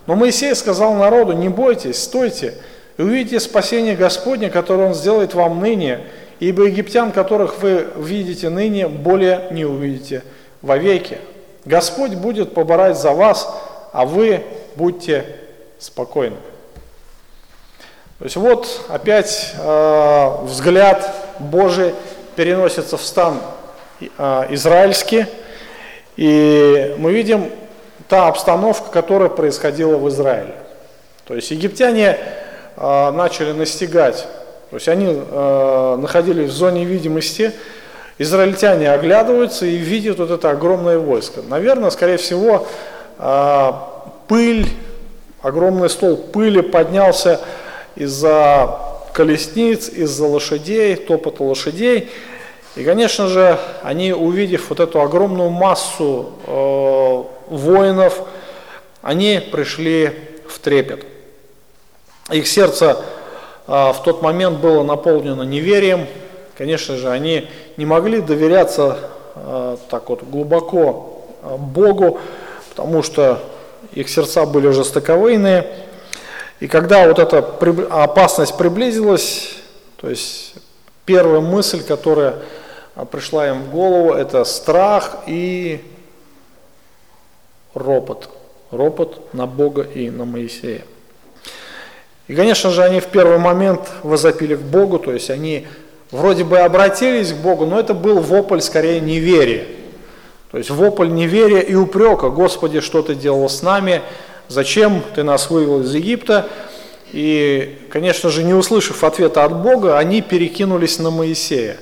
[0.07, 2.55] Но Моисей сказал народу, не бойтесь, стойте,
[2.97, 6.01] и увидите спасение Господне, которое Он сделает вам ныне,
[6.39, 10.23] ибо египтян, которых вы видите ныне, более не увидите
[10.61, 11.17] вовеки.
[11.65, 13.53] Господь будет поборать за вас,
[13.91, 14.43] а вы
[14.75, 15.25] будьте
[15.79, 16.37] спокойны.
[18.19, 21.93] То есть вот опять э, взгляд Божий
[22.35, 23.41] переносится в стан
[23.99, 25.25] э, израильский,
[26.15, 27.51] и мы видим
[28.07, 30.55] та обстановка, которая происходила в Израиле.
[31.25, 32.17] То есть египтяне
[32.77, 34.25] э, начали настигать,
[34.69, 37.51] то есть они э, находились в зоне видимости,
[38.17, 41.41] израильтяне оглядываются и видят вот это огромное войско.
[41.47, 42.67] Наверное, скорее всего,
[43.19, 43.71] э,
[44.27, 44.67] пыль,
[45.41, 47.39] огромный стол пыли поднялся
[47.95, 48.79] из-за
[49.13, 52.09] колесниц, из-за лошадей, топота лошадей.
[52.75, 58.21] И, конечно же, они, увидев вот эту огромную массу э, воинов,
[59.01, 60.11] они пришли
[60.49, 61.05] в трепет.
[62.31, 62.97] Их сердце
[63.67, 66.07] в тот момент было наполнено неверием.
[66.57, 68.97] Конечно же, они не могли доверяться
[69.35, 72.19] э, так вот глубоко э, Богу,
[72.69, 73.39] потому что
[73.93, 75.67] их сердца были жестоковыйные.
[76.59, 77.39] И когда вот эта
[77.89, 79.57] опасность приблизилась,
[79.97, 80.55] то есть
[81.05, 82.35] первая мысль, которая
[82.95, 85.83] а пришла им в голову, это страх и
[87.73, 88.29] ропот.
[88.71, 90.85] Ропот на Бога и на Моисея.
[92.27, 95.67] И, конечно же, они в первый момент возопили к Богу, то есть они
[96.11, 99.65] вроде бы обратились к Богу, но это был вопль скорее неверия.
[100.51, 104.01] То есть вопль неверия и упрека, Господи, что ты делал с нами,
[104.47, 106.47] зачем ты нас вывел из Египта.
[107.11, 111.77] И, конечно же, не услышав ответа от Бога, они перекинулись на Моисея.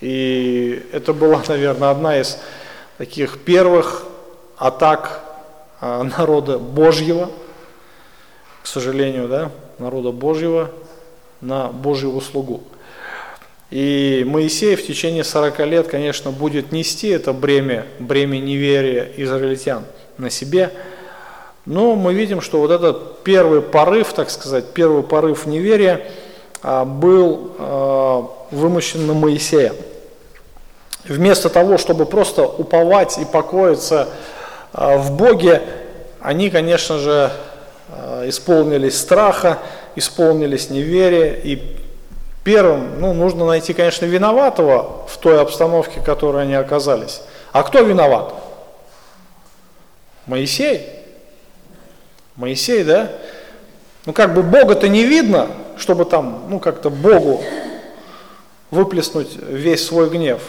[0.00, 2.38] И это была, наверное, одна из
[2.98, 4.04] таких первых
[4.56, 5.22] атак
[5.80, 7.30] а, народа Божьего,
[8.64, 10.70] к сожалению, да, народа Божьего
[11.42, 12.62] на Божью услугу.
[13.70, 19.84] И Моисей в течение 40 лет, конечно, будет нести это бремя, бремя неверия израильтян
[20.16, 20.72] на себе,
[21.66, 26.00] Но мы видим, что вот этот первый порыв, так сказать, первый порыв неверия
[26.62, 29.74] а, был а, вымощен на Моисея.
[31.04, 34.08] Вместо того, чтобы просто уповать и покоиться
[34.72, 35.60] а, в Боге,
[36.20, 37.30] они, конечно же,
[38.26, 39.58] исполнились страха,
[39.96, 41.34] исполнились неверия.
[41.34, 41.60] И
[42.44, 47.22] первым, ну, нужно найти, конечно, виноватого в той обстановке, в которой они оказались.
[47.52, 48.34] А кто виноват?
[50.26, 50.88] Моисей.
[52.36, 53.10] Моисей, да?
[54.06, 57.42] Ну как бы Бога-то не видно, чтобы там, ну как-то Богу
[58.70, 60.42] выплеснуть весь свой гнев.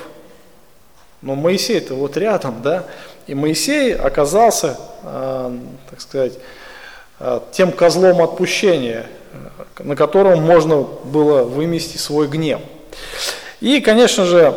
[1.22, 2.86] Но Моисей-то вот рядом, да?
[3.28, 5.58] И Моисей оказался, э,
[5.90, 6.40] так сказать, э,
[7.52, 9.08] тем козлом отпущения,
[9.78, 12.62] э, на котором можно было вымести свой гнев.
[13.62, 14.54] И, конечно же,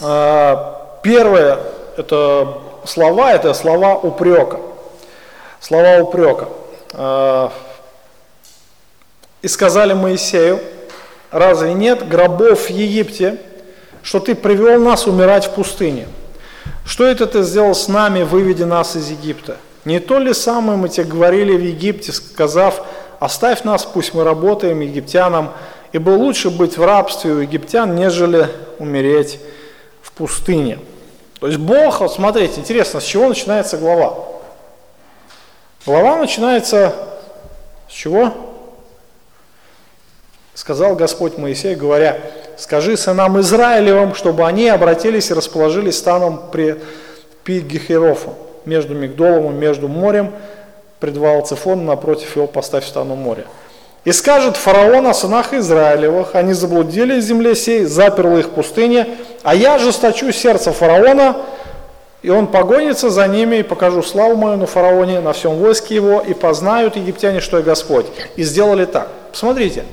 [0.00, 0.56] э,
[1.02, 1.58] первое
[1.96, 4.58] это слова, это слова упрека
[5.62, 6.48] слова упрека.
[9.40, 10.60] «И сказали Моисею,
[11.30, 13.38] разве нет гробов в Египте,
[14.02, 16.08] что ты привел нас умирать в пустыне?
[16.84, 19.56] Что это ты сделал с нами, выведя нас из Египта?
[19.84, 22.82] Не то ли самое мы тебе говорили в Египте, сказав,
[23.18, 25.52] оставь нас, пусть мы работаем египтянам,
[25.92, 29.40] ибо лучше быть в рабстве у египтян, нежели умереть
[30.02, 30.78] в пустыне.
[31.40, 34.14] То есть Бог, вот смотрите, интересно, с чего начинается глава?
[35.84, 36.94] Глава начинается
[37.88, 38.32] с чего?
[40.54, 42.20] Сказал Господь Моисей, говоря,
[42.56, 46.80] скажи сынам Израилевым, чтобы они обратились и расположились станом при
[47.42, 50.32] Пигехерофу, между Мигдолом и между морем,
[51.00, 53.44] предвал Цифон, напротив его поставь стану моря.
[54.04, 59.08] И скажет фараон о сынах Израилевых, они заблудили в земле сей, заперла их в пустыне,
[59.42, 61.36] а я жесточу сердце фараона,
[62.22, 66.20] и он погонится за ними, и покажу славу мою на фараоне, на всем войске его,
[66.20, 68.06] и познают египтяне, что я Господь.
[68.36, 69.08] И сделали так.
[69.32, 69.84] Посмотрите.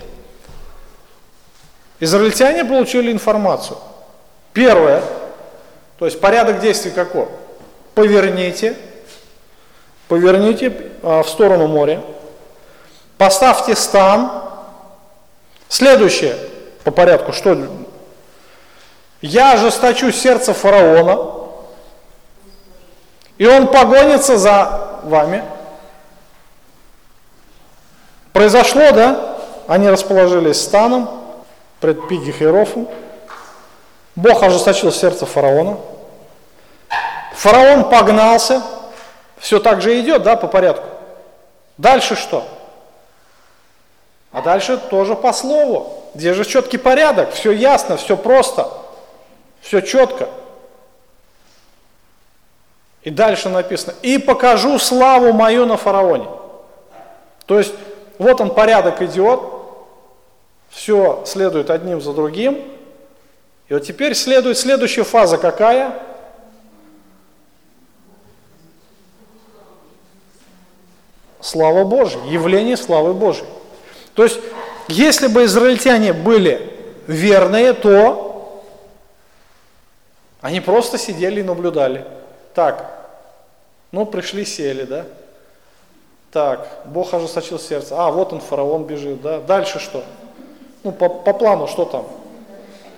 [1.99, 3.77] Израильтяне получили информацию.
[4.53, 5.01] Первое,
[5.97, 7.27] то есть порядок действий какой?
[7.99, 8.77] Поверните,
[10.07, 12.01] поверните а, в сторону моря,
[13.17, 14.31] поставьте стан.
[15.67, 16.37] Следующее
[16.85, 17.57] по порядку, что?
[19.21, 21.49] Я ожесточу сердце фараона,
[23.37, 25.43] и он погонится за вами.
[28.31, 29.35] Произошло, да?
[29.67, 31.09] Они расположились станом
[31.81, 32.87] пред Пигихерофом.
[34.15, 35.79] Бог ожесточил сердце фараона.
[37.39, 38.61] Фараон погнался.
[39.37, 40.85] Все так же идет, да, по порядку.
[41.77, 42.45] Дальше что?
[44.33, 46.03] А дальше тоже по слову.
[46.13, 47.31] Где же четкий порядок?
[47.31, 48.69] Все ясно, все просто,
[49.61, 50.27] все четко.
[53.03, 56.27] И дальше написано, и покажу славу мою на фараоне.
[57.45, 57.73] То есть,
[58.17, 59.39] вот он порядок идет,
[60.69, 62.61] все следует одним за другим.
[63.69, 66.08] И вот теперь следует следующая фаза какая?
[71.41, 73.47] Слава Божия, явление славы Божией.
[74.13, 74.39] То есть,
[74.87, 76.73] если бы израильтяне были
[77.07, 78.63] верные, то
[80.41, 82.05] они просто сидели и наблюдали.
[82.53, 83.07] Так,
[83.91, 85.05] ну пришли, сели, да?
[86.31, 87.95] Так, Бог ожесточил сердце.
[87.97, 89.39] А, вот он, фараон бежит, да?
[89.39, 90.03] Дальше что?
[90.83, 92.05] Ну, по, по плану что там?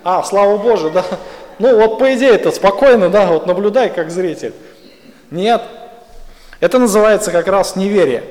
[0.04, 1.04] А, слава Божию, да?
[1.58, 4.54] Ну, вот по идее это спокойно, да, вот наблюдай как зритель.
[5.30, 5.62] Нет,
[6.62, 8.22] это называется как раз неверие.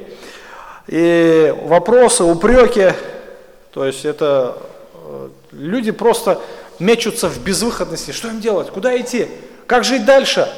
[0.88, 2.94] И вопросы, упреки,
[3.74, 4.58] то есть это
[4.94, 6.40] э, люди просто
[6.80, 8.12] мечутся в безвыходности.
[8.12, 8.70] Что им делать?
[8.70, 9.28] Куда идти?
[9.68, 10.50] Как жить дальше?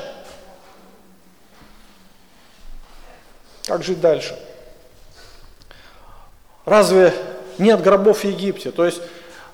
[3.66, 4.38] Как жить дальше?
[6.66, 7.12] Разве
[7.58, 8.70] нет гробов в Египте?
[8.70, 9.02] То есть,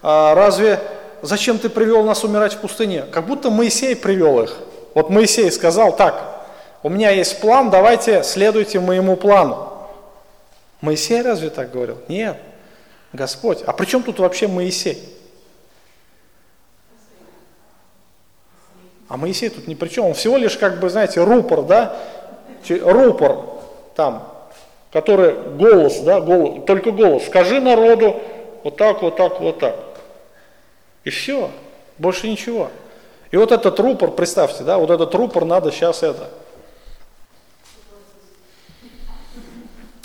[0.01, 0.82] а, разве
[1.21, 3.05] зачем ты привел нас умирать в пустыне?
[3.13, 4.58] Как будто Моисей привел их.
[4.93, 6.38] Вот Моисей сказал, так,
[6.82, 9.74] у меня есть план, давайте следуйте моему плану.
[10.82, 11.98] Моисей разве так говорил?
[12.08, 12.38] Нет.
[13.12, 13.62] Господь.
[13.65, 14.98] А при чем тут вообще Моисей?
[19.10, 20.06] А Моисей тут ни при чем.
[20.06, 21.98] Он всего лишь, как бы, знаете, рупор, да?
[22.70, 23.46] Рупор
[23.96, 24.26] там,
[24.94, 28.15] который голос, да, голос, только голос, скажи народу
[28.63, 29.76] вот так, вот так, вот так.
[31.04, 31.50] И все,
[31.98, 32.70] больше ничего.
[33.32, 36.30] И вот этот рупор, представьте, да, вот этот рупор надо сейчас это.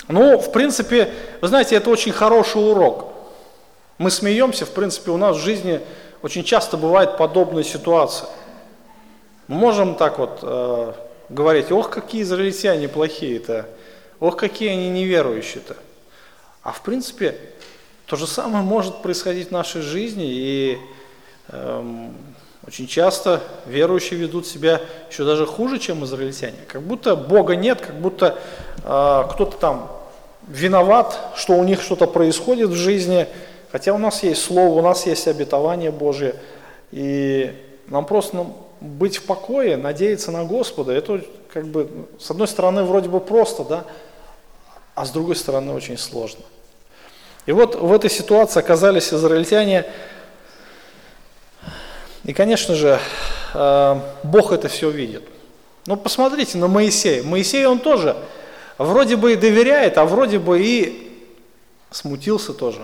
[0.07, 3.13] Ну, в принципе, вы знаете, это очень хороший урок.
[3.97, 5.81] Мы смеемся, в принципе, у нас в жизни
[6.21, 8.29] очень часто бывает подобная ситуация.
[9.47, 10.93] Мы можем так вот э,
[11.29, 13.67] говорить, ох, какие израильтяне плохие-то,
[14.19, 15.75] ох, какие они неверующие-то.
[16.61, 17.37] А в принципе,
[18.05, 20.77] то же самое может происходить в нашей жизни, и
[21.49, 22.15] эм,
[22.67, 26.57] очень часто верующие ведут себя еще даже хуже, чем израильтяне.
[26.67, 28.37] Как будто Бога нет, как будто
[28.83, 29.94] э, кто-то там
[30.47, 33.27] виноват, что у них что-то происходит в жизни,
[33.71, 36.35] хотя у нас есть Слово, у нас есть обетование Божие,
[36.91, 37.53] и
[37.87, 38.47] нам просто
[38.81, 43.63] быть в покое, надеяться на Господа, это как бы, с одной стороны, вроде бы просто,
[43.63, 43.85] да,
[44.93, 46.43] а с другой стороны, очень сложно.
[47.45, 49.85] И вот в этой ситуации оказались израильтяне,
[52.23, 52.99] и, конечно же,
[53.53, 55.23] э, Бог это все видит.
[55.85, 57.21] Ну, посмотрите на Моисея.
[57.21, 58.17] Моисей, он тоже
[58.77, 61.11] вроде бы и доверяет, а вроде бы и
[61.91, 62.81] смутился тоже.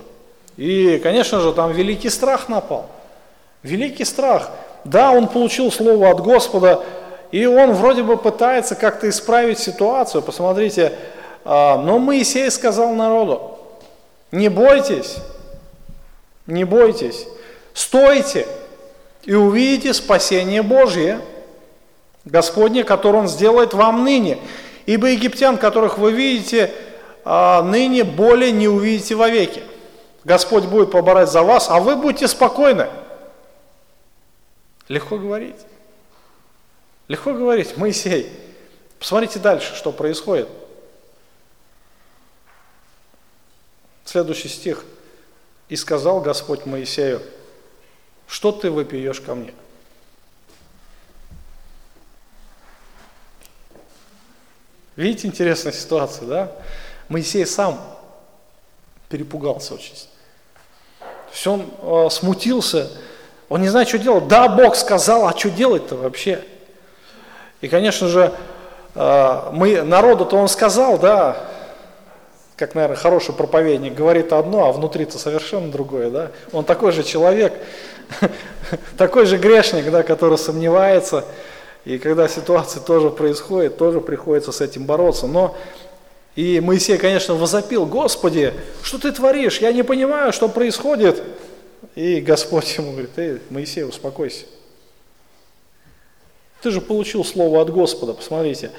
[0.58, 2.90] И, конечно же, там великий страх напал.
[3.64, 4.52] Великий страх.
[4.84, 6.84] Да, он получил слово от Господа,
[7.32, 10.22] и он вроде бы пытается как-то исправить ситуацию.
[10.22, 10.94] Посмотрите,
[11.46, 13.60] э, но Моисей сказал народу,
[14.32, 15.18] не бойтесь,
[16.48, 17.28] не бойтесь,
[17.74, 18.48] стойте,
[19.24, 21.22] и увидите спасение Божье,
[22.26, 24.40] Господне, которое Он сделает вам ныне.
[24.86, 26.74] Ибо египтян, которых вы видите,
[27.24, 29.64] а, ныне более не увидите вовеки.
[30.24, 32.88] Господь будет поборать за вас, а вы будете спокойны.
[34.88, 35.56] Легко говорить.
[37.08, 38.32] Легко говорить, Моисей.
[39.00, 40.48] Посмотрите дальше, что происходит.
[44.06, 44.84] Следующий стих.
[45.70, 47.22] «И сказал Господь Моисею,
[48.28, 49.54] что ты выпьешь ко мне?
[55.02, 56.52] Видите, интересная ситуация, да?
[57.10, 57.82] Моисей сам
[59.10, 59.96] перепугался очень.
[61.00, 62.88] То есть он э, смутился,
[63.50, 64.28] он не знает, что делать.
[64.28, 66.44] Да, Бог сказал, а что делать-то вообще?
[67.62, 68.32] И, конечно же,
[68.94, 71.36] э, мы, народу-то он сказал, да,
[72.56, 76.32] как, наверное, хороший проповедник говорит одно, а внутри-то совершенно другое, да?
[76.52, 77.54] Он такой же человек,
[79.00, 81.26] такой же грешник, да, который сомневается,
[81.86, 85.28] и когда ситуация тоже происходит, тоже приходится с этим бороться.
[85.28, 85.56] Но
[86.36, 89.60] и Моисей, конечно, возопил, Господи, что ты творишь?
[89.60, 91.22] Я не понимаю, что происходит.
[91.96, 94.46] И Господь ему говорит, эй, Моисей, успокойся.
[96.62, 98.72] Ты же получил слово от Господа, посмотрите.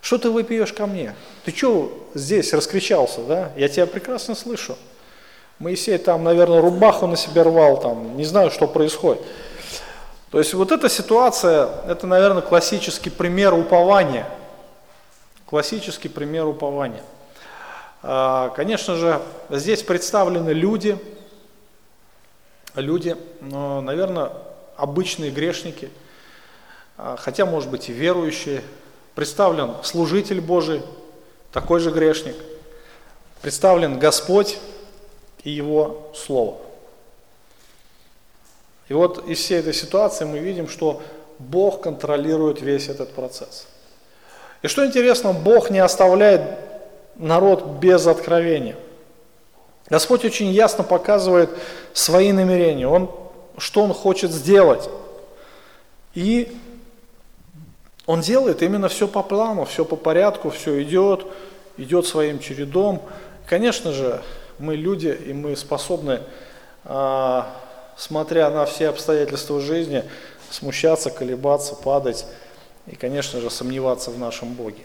[0.00, 1.16] Что ты выпьешь ко мне?
[1.44, 3.52] Ты что здесь раскричался, да?
[3.56, 4.76] Я тебя прекрасно слышу.
[5.58, 9.22] Моисей там, наверное, рубаху на себе рвал, там, не знаю, что происходит.
[10.30, 14.26] То есть вот эта ситуация, это, наверное, классический пример упования.
[15.46, 17.02] Классический пример упования.
[18.02, 20.98] А, конечно же, здесь представлены люди,
[22.74, 24.32] люди, но, наверное,
[24.76, 25.90] обычные грешники,
[26.98, 28.62] а, хотя, может быть, и верующие,
[29.14, 30.82] представлен служитель Божий,
[31.52, 32.36] такой же грешник,
[33.42, 34.58] представлен Господь
[35.44, 36.65] и Его Слово.
[38.88, 41.02] И вот из всей этой ситуации мы видим, что
[41.38, 43.66] Бог контролирует весь этот процесс.
[44.62, 46.42] И что интересно, Бог не оставляет
[47.16, 48.76] народ без откровения.
[49.88, 51.50] Господь очень ясно показывает
[51.92, 53.10] свои намерения, он,
[53.58, 54.88] что Он хочет сделать.
[56.14, 56.56] И
[58.06, 61.26] он делает именно все по плану, все по порядку, все идет,
[61.76, 63.02] идет своим чередом.
[63.48, 64.22] Конечно же,
[64.58, 66.20] мы люди, и мы способны,
[66.84, 67.52] а,
[67.96, 70.04] смотря на все обстоятельства жизни,
[70.50, 72.26] смущаться, колебаться, падать
[72.86, 74.84] и, конечно же, сомневаться в нашем Боге.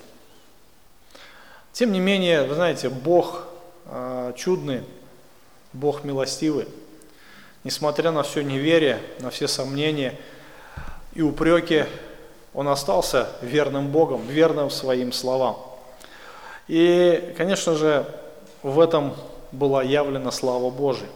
[1.74, 3.46] Тем не менее, вы знаете, Бог
[3.86, 4.84] а, чудный,
[5.74, 6.68] Бог милостивый.
[7.64, 10.18] Несмотря на все неверие, на все сомнения
[11.14, 11.86] и упреки,
[12.54, 15.58] он остался верным Богом, верным своим словам.
[16.68, 18.06] И, конечно же,
[18.64, 19.16] в этом
[19.52, 21.10] была явлена слава Божия.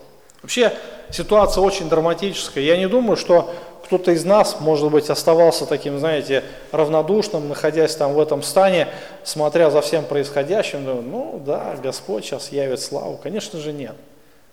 [0.46, 0.72] Вообще
[1.10, 2.64] ситуация очень драматическая.
[2.64, 3.52] Я не думаю, что
[3.84, 8.90] кто-то из нас, может быть, оставался таким, знаете, равнодушным, находясь там в этом стане,
[9.24, 13.20] смотря за всем происходящим, думаю, ну да, Господь сейчас явит славу.
[13.24, 13.96] Конечно же нет.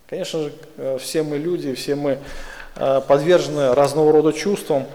[0.08, 2.16] Конечно же, э, все мы люди, все мы
[2.76, 4.86] э, подвержены разного рода чувствам,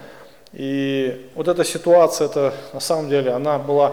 [0.52, 3.92] и вот эта ситуация, это на самом деле, она была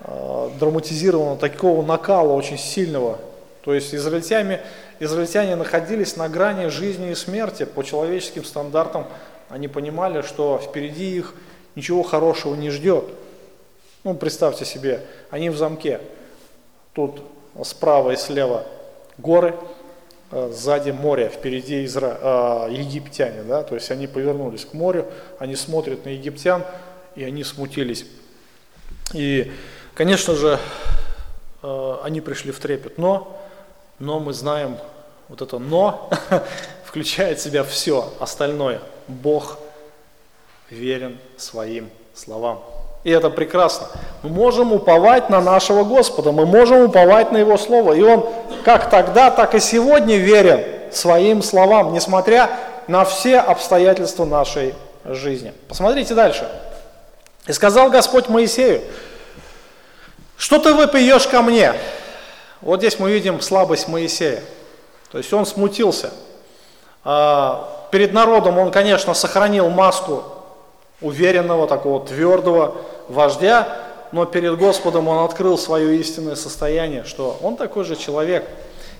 [0.00, 3.16] э, драматизирована такого накала очень сильного.
[3.64, 4.60] То есть израильтяне,
[5.02, 9.06] израильтяне находились на грани жизни и смерти по человеческим стандартам.
[9.48, 11.34] Они понимали, что впереди их
[11.74, 13.04] ничего хорошего не ждет.
[14.04, 16.00] Ну, представьте себе, они в замке.
[16.92, 17.22] Тут
[17.62, 18.66] справа и слева
[19.18, 19.54] горы,
[20.34, 22.18] Э, сзади море, впереди изра...
[22.18, 25.06] э, египтяне, да, то есть они повернулись к морю,
[25.38, 26.64] они смотрят на египтян,
[27.14, 28.06] и они смутились.
[29.12, 29.52] И,
[29.92, 30.58] конечно же,
[31.62, 32.96] э, они пришли в трепет.
[32.96, 33.38] Но,
[33.98, 34.78] но мы знаем,
[35.32, 36.10] вот это «но»
[36.84, 38.80] включает в себя все остальное.
[39.08, 39.58] Бог
[40.68, 42.62] верен своим словам.
[43.02, 43.86] И это прекрасно.
[44.22, 47.94] Мы можем уповать на нашего Господа, мы можем уповать на Его Слово.
[47.94, 48.28] И Он
[48.62, 50.62] как тогда, так и сегодня верен
[50.92, 52.50] своим словам, несмотря
[52.86, 54.74] на все обстоятельства нашей
[55.06, 55.54] жизни.
[55.66, 56.46] Посмотрите дальше.
[57.46, 58.82] «И сказал Господь Моисею,
[60.36, 61.72] что ты выпьешь ко мне?»
[62.60, 64.42] Вот здесь мы видим слабость Моисея.
[65.12, 66.10] То есть он смутился.
[67.04, 70.24] А, перед народом он, конечно, сохранил маску
[71.02, 72.76] уверенного, такого твердого
[73.08, 73.68] вождя,
[74.10, 78.48] но перед Господом он открыл свое истинное состояние, что он такой же человек.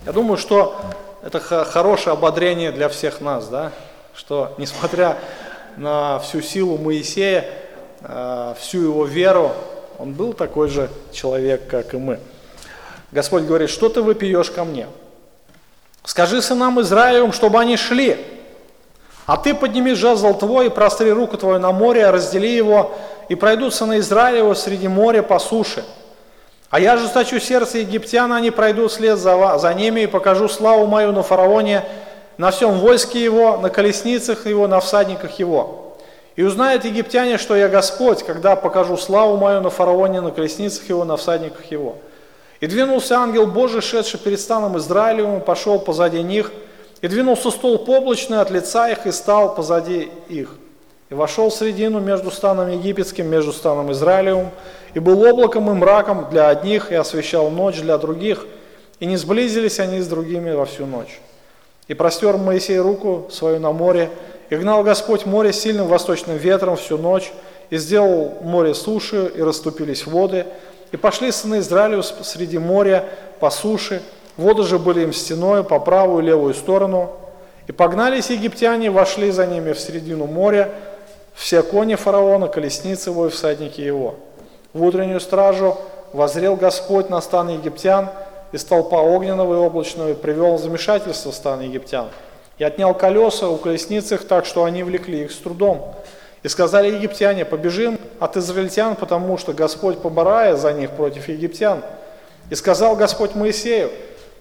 [0.05, 0.77] Я думаю, что
[1.23, 3.73] это хорошее ободрение для всех нас, да?
[4.15, 5.17] что несмотря
[5.79, 7.47] на всю силу Моисея,
[8.03, 9.53] э, всю его веру,
[9.99, 12.21] он был такой же человек, как и мы.
[13.13, 14.89] Господь говорит, что ты выпьешь ко мне?
[16.05, 18.19] Скажи сынам Израилевым, чтобы они шли,
[19.27, 22.93] а ты подними жезл твой и простри руку твою на море, раздели его,
[23.29, 25.85] и пройдут сыны Израилева среди моря по суше.
[26.71, 31.13] А я жесточу сердце египтян, они пройдут вслед за, за ними, и покажу славу мою
[31.13, 31.85] на фараоне,
[32.37, 35.95] на всем войске его, на колесницах его, на всадниках его.
[36.35, 41.05] И узнают египтяне, что я Господь, когда покажу славу мою на фараоне, на колесницах его,
[41.05, 41.97] на всадниках его.
[42.63, 46.51] И двинулся ангел Божий, шедший перед станом Израилевым, пошел позади них–
[47.03, 50.55] и двинулся столб облачный от лица их и стал позади их.
[51.11, 54.51] И вошел в середину между станом египетским, между станом Израилевым,
[54.95, 58.47] и был облаком и мраком для одних, и освещал ночь для других,
[59.01, 61.21] и не сблизились они с другими во всю ночь.
[61.89, 64.09] И простер Моисей руку свою на море,
[64.49, 67.33] и гнал Господь море сильным восточным ветром всю ночь,
[67.69, 70.47] и сделал море суши, и расступились воды,
[70.93, 73.05] и пошли сыны Израилю среди моря
[73.41, 74.03] по суше,
[74.37, 77.11] Воды же были им стеной по правую и левую сторону.
[77.67, 80.71] И погнались египтяне, вошли за ними в середину моря,
[81.35, 84.17] все кони фараона, колесницы его и всадники его.
[84.73, 85.77] В утреннюю стражу
[86.13, 88.09] возрел Господь на стан египтян,
[88.53, 92.09] из столпа огненного и облачного и привел в замешательство стан египтян.
[92.59, 95.95] И отнял колеса у колесниц их так, что они влекли их с трудом.
[96.43, 101.83] И сказали египтяне, побежим от израильтян, потому что Господь поборая за них против египтян.
[102.51, 103.91] И сказал Господь Моисею,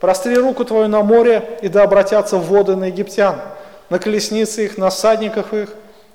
[0.01, 3.35] Простри руку твою на море, и да обратятся воды на египтян,
[3.91, 5.69] на колесницы их, на всадниках их.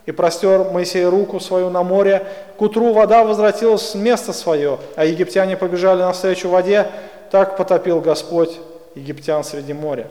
[0.07, 2.27] И простер Моисей руку свою на море.
[2.59, 6.89] К утру вода возвратилась в место свое, а египтяне побежали навстречу воде.
[7.31, 8.59] Так потопил Господь
[8.97, 10.09] египтян среди моря.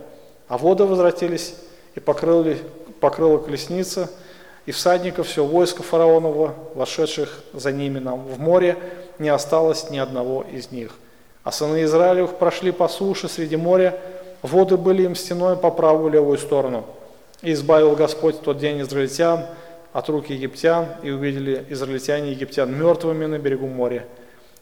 [0.47, 1.55] А воды возвратились,
[1.95, 2.57] и покрыли,
[3.01, 4.09] покрыла колесница,
[4.66, 8.78] и всадников все войско фараонова, вошедших за ними в море,
[9.20, 10.91] не осталось ни одного из них.
[11.43, 13.99] А сыны Израилев прошли по суше среди моря,
[14.41, 16.86] воды были им стеной по правую левую сторону.
[17.41, 19.45] И избавил Господь в тот день израильтян
[19.93, 24.05] от рук египтян, и увидели израильтяне египтян мертвыми на берегу моря.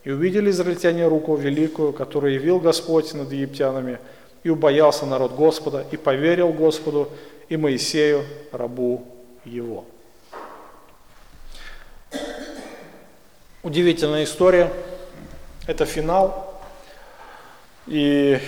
[0.04, 3.98] И увидели израильтяне руку великую, которую явил Господь над египтянами,
[4.42, 7.08] и убоялся народ Господа, и поверил Господу,
[7.48, 9.06] и Моисею, рабу
[9.46, 9.86] его.
[13.62, 14.70] Удивительная история.
[15.66, 16.54] Это финал
[17.86, 18.38] и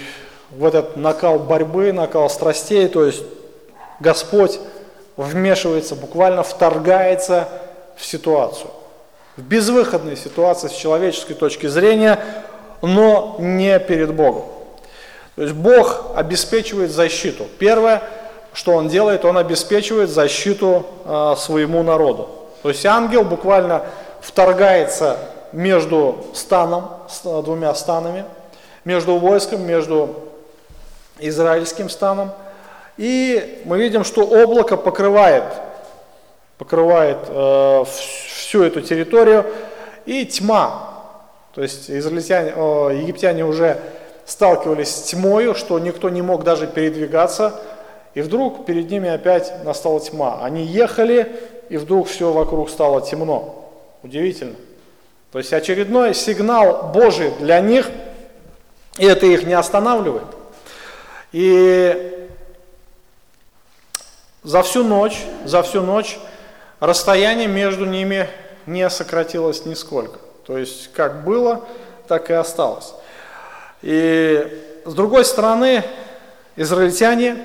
[0.51, 3.23] в этот накал борьбы, накал страстей, то есть
[4.01, 4.59] Господь
[5.17, 7.49] вмешивается, буквально вторгается
[7.97, 8.71] в ситуацию.
[9.37, 12.19] В безвыходной ситуации с человеческой точки зрения,
[12.81, 14.45] но не перед Богом.
[15.35, 17.47] То есть Бог обеспечивает защиту.
[17.59, 18.03] Первое,
[18.55, 22.31] что Он делает, Он обеспечивает защиту э, своему народу.
[22.67, 23.85] То есть ангел буквально
[24.21, 25.19] вторгается
[25.53, 28.25] между станом, с двумя станами–
[28.85, 30.17] между войском, между
[31.21, 32.33] израильским станом.
[32.97, 35.45] И мы видим, что облако покрывает,
[36.59, 39.47] покрывает э, всю эту территорию,
[40.05, 41.05] и тьма.
[41.55, 43.81] То есть израильтяне, э, египтяне уже
[44.25, 47.61] сталкивались с тьмою, что никто не мог даже передвигаться,
[48.15, 50.41] и вдруг перед ними опять настала тьма.
[50.43, 51.31] Они ехали,
[51.69, 53.71] и вдруг все вокруг стало темно.
[54.03, 54.57] Удивительно.
[55.33, 57.91] То есть очередной сигнал Божий для них–
[58.99, 60.27] и это их не останавливает.
[61.33, 62.29] И
[64.43, 66.19] за всю ночь, за всю ночь
[66.81, 68.29] расстояние между ними
[68.65, 70.19] не сократилось нисколько.
[70.47, 71.65] То есть как было,
[72.09, 72.95] так и осталось.
[73.83, 75.83] И с другой стороны,
[76.55, 77.37] израильтяне,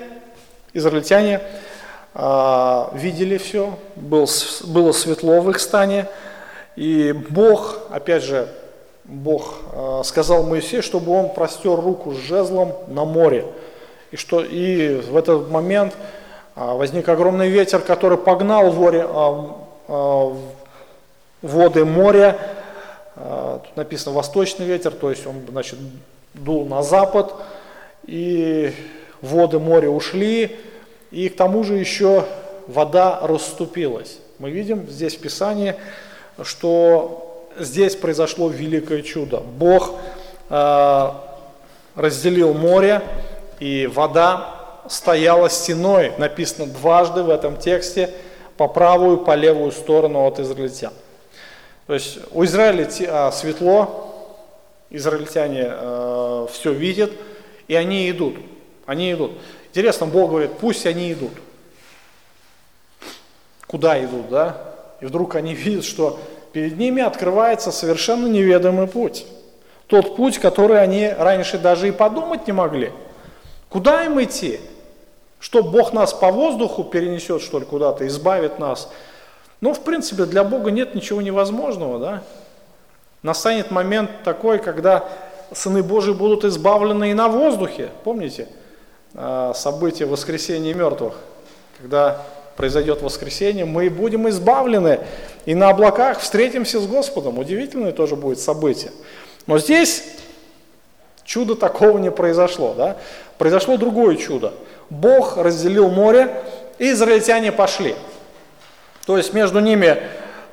[0.72, 1.40] израильтяне
[2.14, 4.28] видели все, был,
[4.64, 6.08] было светло в их стане,
[6.76, 8.48] и Бог, опять же,
[9.04, 13.46] Бог э, сказал Моисею, чтобы он простер руку с жезлом на море.
[14.10, 15.94] И, что, и в этот момент
[16.54, 19.06] э, возник огромный ветер, который погнал воре,
[21.42, 22.38] воды моря.
[23.14, 25.78] Тут написано восточный ветер, то есть он значит,
[26.34, 27.34] дул на запад,
[28.06, 28.72] и
[29.20, 30.56] воды моря ушли,
[31.12, 32.24] и к тому же еще
[32.66, 34.18] вода расступилась.
[34.38, 35.76] Мы видим здесь в Писании,
[36.42, 39.40] что здесь произошло великое чудо.
[39.40, 39.94] Бог
[40.48, 41.10] э,
[41.94, 43.02] разделил море,
[43.60, 48.10] и вода стояла стеной, написано дважды в этом тексте,
[48.56, 50.92] по правую, по левую сторону от израильтян.
[51.86, 54.38] То есть у Израиля а, светло,
[54.90, 57.12] израильтяне э, все видят,
[57.68, 58.36] и они идут.
[58.86, 59.32] Они идут.
[59.72, 61.32] Интересно, Бог говорит, пусть они идут.
[63.66, 64.58] Куда идут, да?
[65.00, 66.20] И вдруг они видят, что
[66.52, 69.24] перед ними открывается совершенно неведомый путь.
[69.86, 72.92] Тот путь, который они раньше даже и подумать не могли.
[73.70, 74.60] Куда им идти?
[75.40, 78.92] Что Бог нас по воздуху перенесет, что ли, куда-то, избавит нас?
[79.62, 82.22] Ну, в принципе, для Бога нет ничего невозможного, да?
[83.22, 85.08] Настанет момент такой, когда
[85.54, 87.88] сыны Божии будут избавлены и на воздухе.
[88.04, 88.48] Помните
[89.14, 91.14] событие воскресения мертвых?
[91.80, 92.22] Когда
[92.56, 95.00] произойдет воскресение, мы будем избавлены
[95.46, 97.38] и на облаках встретимся с Господом.
[97.38, 98.92] Удивительное тоже будет событие.
[99.46, 100.04] Но здесь
[101.24, 102.74] чудо такого не произошло.
[102.76, 102.96] Да?
[103.38, 104.52] Произошло другое чудо.
[104.90, 106.42] Бог разделил море,
[106.78, 107.94] и израильтяне пошли.
[109.06, 109.98] То есть между ними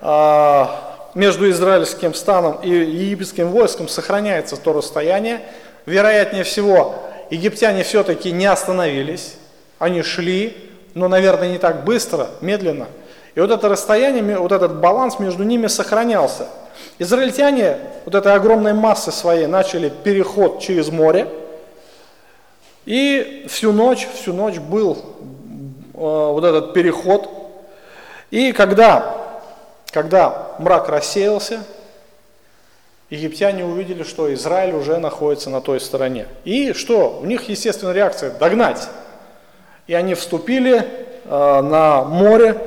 [0.01, 5.41] а, между израильским станом и египетским войском сохраняется то расстояние.
[5.86, 9.36] Вероятнее всего, египтяне все-таки не остановились,
[9.78, 10.56] они шли,
[10.94, 12.88] но, наверное, не так быстро, медленно.
[13.36, 16.48] И вот это расстояние, вот этот баланс между ними сохранялся.
[16.98, 21.28] Израильтяне вот этой огромной массы своей начали переход через море,
[22.86, 27.30] и всю ночь, всю ночь был э, вот этот переход.
[28.32, 29.20] И когда
[29.92, 31.64] когда мрак рассеялся,
[33.10, 36.28] египтяне увидели, что Израиль уже находится на той стороне.
[36.43, 37.20] И что?
[37.22, 38.88] У них, естественно, реакция– догнать.
[39.88, 40.86] И они вступили
[41.26, 42.62] э, на море,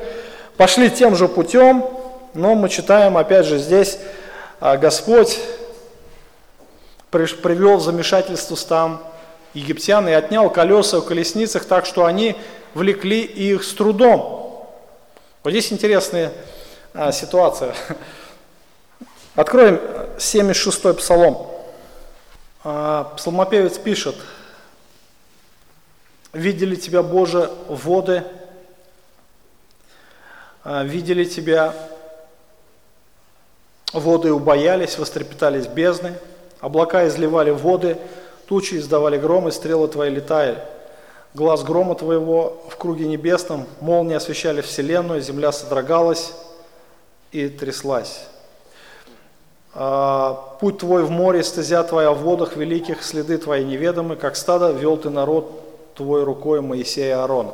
[0.56, 1.84] пошли тем же путем,
[2.34, 3.98] но мы читаем, опять же, здесь
[4.60, 5.38] э, Господь
[7.10, 8.98] привел в замешательство стан
[9.54, 12.34] египтян и отнял колеса у колесницах так, что они
[12.74, 14.66] влекли их с трудом.
[15.44, 16.32] Вот здесь интересные
[16.94, 17.74] а, ситуация.
[19.34, 19.80] Откроем
[20.18, 21.50] 76-й псалом.
[22.64, 24.16] А, псалмопевец пишет,
[26.32, 28.24] «Видели тебя, Боже, воды,
[30.64, 31.74] а, видели тебя,
[33.92, 36.14] воды убоялись, вострепетались бездны,
[36.60, 37.98] облака изливали воды,
[38.46, 40.58] тучи издавали гром, и стрелы твои летали.
[41.34, 46.32] Глаз грома твоего в круге небесном, молнии освещали вселенную, земля содрогалась,
[47.32, 48.26] и тряслась.
[49.74, 54.70] А, Путь твой в море, стезя твоя в водах великих, следы твои неведомы, как стадо
[54.70, 57.52] вел ты народ твой рукой Моисея Аарона.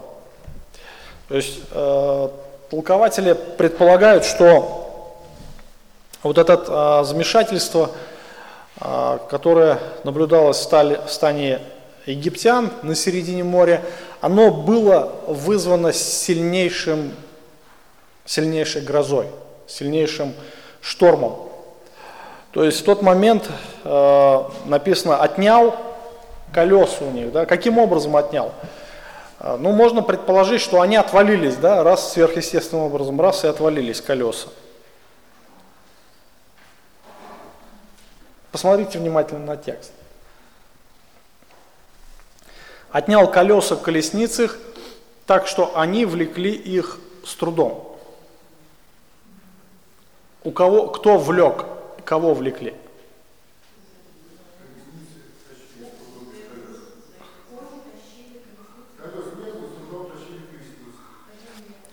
[1.29, 2.29] То есть э,
[2.71, 5.15] толкователи предполагают, что
[6.23, 7.91] вот это э, замешательство,
[8.81, 11.61] э, которое наблюдалось в, стали, в стане
[12.07, 13.83] египтян на середине моря,
[14.21, 17.13] оно было вызвано сильнейшим,
[18.25, 19.29] сильнейшей грозой
[19.69, 20.35] сильнейшим
[20.81, 21.48] штормом.
[22.53, 23.51] То есть в тот момент
[23.85, 25.77] э, написано «отнял
[26.53, 27.31] колеса у них».
[27.31, 27.45] Да?
[27.45, 28.53] Каким образом отнял?
[29.39, 34.49] Э, ну, можно предположить, что они отвалились, да, раз сверхъестественным образом, раз и отвалились колеса.
[38.51, 39.93] Посмотрите внимательно на текст.
[42.91, 44.59] Отнял колеса в колесницах,
[45.27, 47.99] так что они влекли их с трудом.
[50.43, 51.67] У кого, кто влек,
[52.09, 52.75] кого влекли?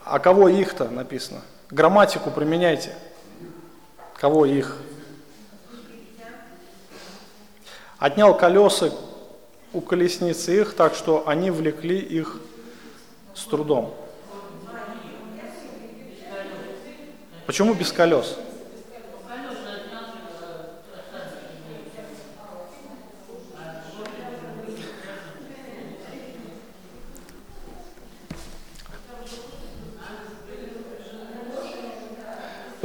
[0.05, 1.41] А кого их-то написано?
[1.70, 2.95] Грамматику применяйте.
[4.13, 4.78] Кого их?
[7.97, 8.91] Отнял колеса
[9.74, 12.39] у колесницы их, так что они влекли их
[13.34, 13.93] с трудом.
[17.45, 18.38] Почему без колес?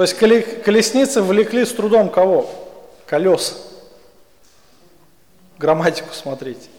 [0.01, 2.49] То есть колесницы влекли с трудом кого?
[3.05, 3.53] колеса.
[5.59, 6.71] Грамматику смотрите.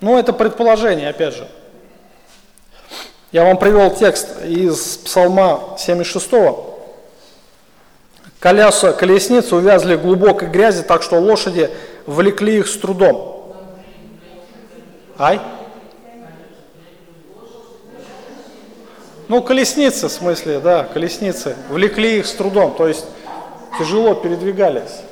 [0.00, 1.48] Ну, это предположение, опять же.
[3.32, 6.71] Я вам привел текст из Псалма 76.
[8.42, 11.70] Колеса, колесницы увязли в глубокой грязи, так что лошади
[12.06, 13.54] влекли их с трудом.
[15.16, 15.40] Ай?
[19.28, 21.54] Ну, колесницы, в смысле, да, колесницы.
[21.68, 23.06] Влекли их с трудом, то есть
[23.78, 25.02] тяжело передвигались.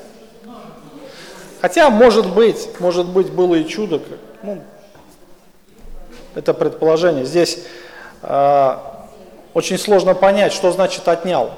[1.60, 4.02] Хотя, может быть, может быть, было и чудо.
[4.42, 4.60] Ну,
[6.34, 7.24] это предположение.
[7.24, 7.60] Здесь
[8.22, 8.76] э,
[9.54, 11.52] очень сложно понять, что значит отнял.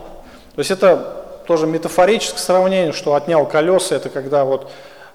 [0.55, 1.22] То есть это
[1.53, 4.71] тоже метафорическое сравнение, что отнял колеса, это когда вот,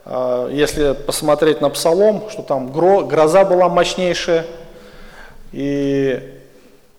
[0.06, 4.46] э, если посмотреть на Псалом, что там гро, гроза была мощнейшая,
[5.52, 6.40] и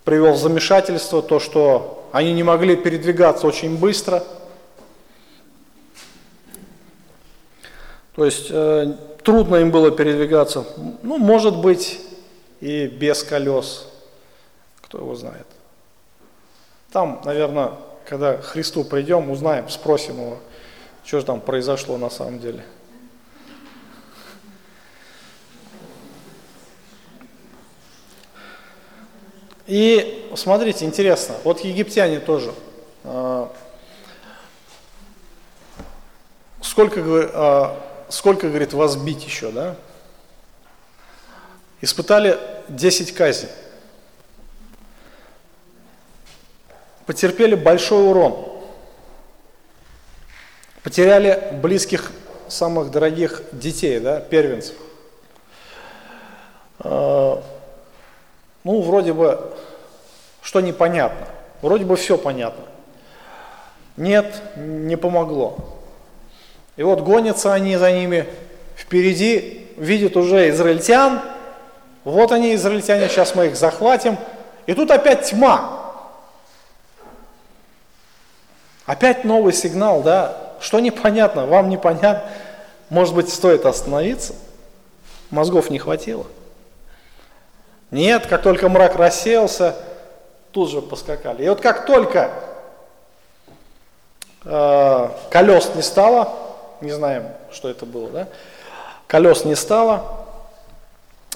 [0.03, 4.25] привел в замешательство то, что они не могли передвигаться очень быстро.
[8.17, 10.65] То есть э, трудно им было передвигаться.
[11.05, 12.01] Ну, может быть,
[12.61, 13.89] и без колес.
[14.81, 15.47] Кто его знает.
[16.91, 17.75] Там, наверное,
[18.09, 20.39] когда к Христу придем, узнаем, спросим его,
[21.05, 22.65] что же там произошло на самом деле.
[29.67, 32.55] И смотрите, интересно, вот египтяне тоже.
[33.05, 33.53] А,
[36.63, 39.77] сколько, а, сколько, говорит, вас бить еще, да?
[41.83, 42.39] Испытали
[42.69, 43.51] 10 казней.
[47.09, 48.37] Потерпели большой урон.
[50.83, 52.13] Потеряли близких,
[52.49, 54.75] самых дорогих детей, да, первенцев.
[56.81, 57.43] А,
[58.63, 59.55] ну, вроде бы,
[60.43, 61.27] что непонятно.
[61.63, 62.65] Вроде бы все понятно.
[63.97, 65.57] Нет, не помогло.
[66.77, 68.27] И вот гонятся они за ними
[68.77, 71.23] впереди, видят уже израильтян,
[72.05, 74.19] вот они, израильтяне, сейчас мы их захватим.
[74.67, 75.78] И тут опять тьма.
[78.89, 80.35] Опять новый сигнал, да?
[80.61, 82.25] Что непонятно, вам непонятно.
[82.89, 84.33] Может быть, стоит остановиться?
[85.29, 86.25] Мозгов не хватило.
[87.91, 89.77] Нет, как только мрак рассеялся,
[90.53, 91.45] тут же поскакали.
[91.45, 92.31] И вот как только
[94.47, 96.33] э, колес не стало,
[96.81, 98.29] не знаем, что это было, да?
[99.07, 100.25] Колес не стало,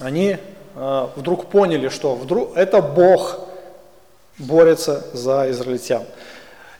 [0.01, 0.39] они
[0.75, 3.41] э, вдруг поняли, что вдруг это Бог
[4.39, 6.05] борется за израильтян.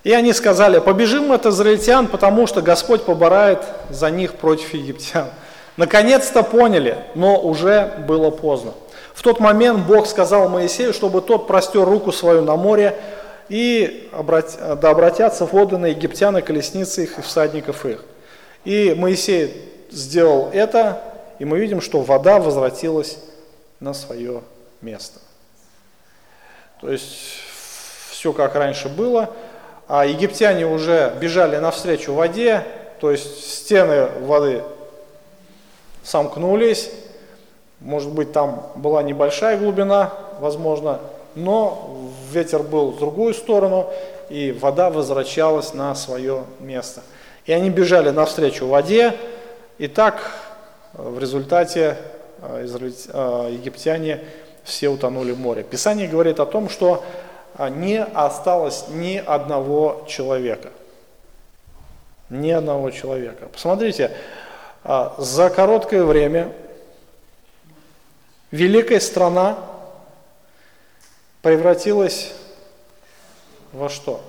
[0.05, 5.29] И они сказали, побежим от израильтян, потому что Господь поборает за них против египтян.
[5.77, 8.73] Наконец-то поняли, но уже было поздно.
[9.15, 12.99] В тот момент Бог сказал Моисею, чтобы тот простер руку свою на море,
[13.49, 14.57] и обрат...
[14.81, 18.05] да обратятся воды на египтян и колесницы их и всадников их.
[18.65, 21.03] И Моисей сделал это,
[21.39, 23.19] и мы видим, что вода возвратилась
[23.81, 24.43] на свое
[24.81, 25.21] место.
[26.81, 27.19] То есть
[28.11, 29.31] все как раньше было,
[29.95, 32.65] а египтяне уже бежали навстречу воде,
[32.99, 34.63] то есть стены воды
[36.03, 36.91] сомкнулись,
[37.79, 40.99] может быть там была небольшая глубина, возможно,
[41.35, 43.91] но ветер был в другую сторону,
[44.31, 47.03] и вода возвращалась на свое место.
[47.45, 49.15] И они бежали навстречу воде,
[49.77, 50.33] и так
[50.95, 51.99] в результате
[52.41, 54.25] э, э, египтяне
[54.65, 55.63] все утонули в море.
[55.63, 60.71] Писание говорит о том, что э, не осталось ни одного человека.
[62.31, 63.49] Ни одного человека.
[63.53, 64.11] Посмотрите,
[64.85, 66.53] за короткое время
[68.51, 69.59] великая страна
[71.43, 72.33] превратилась
[73.73, 74.23] во что?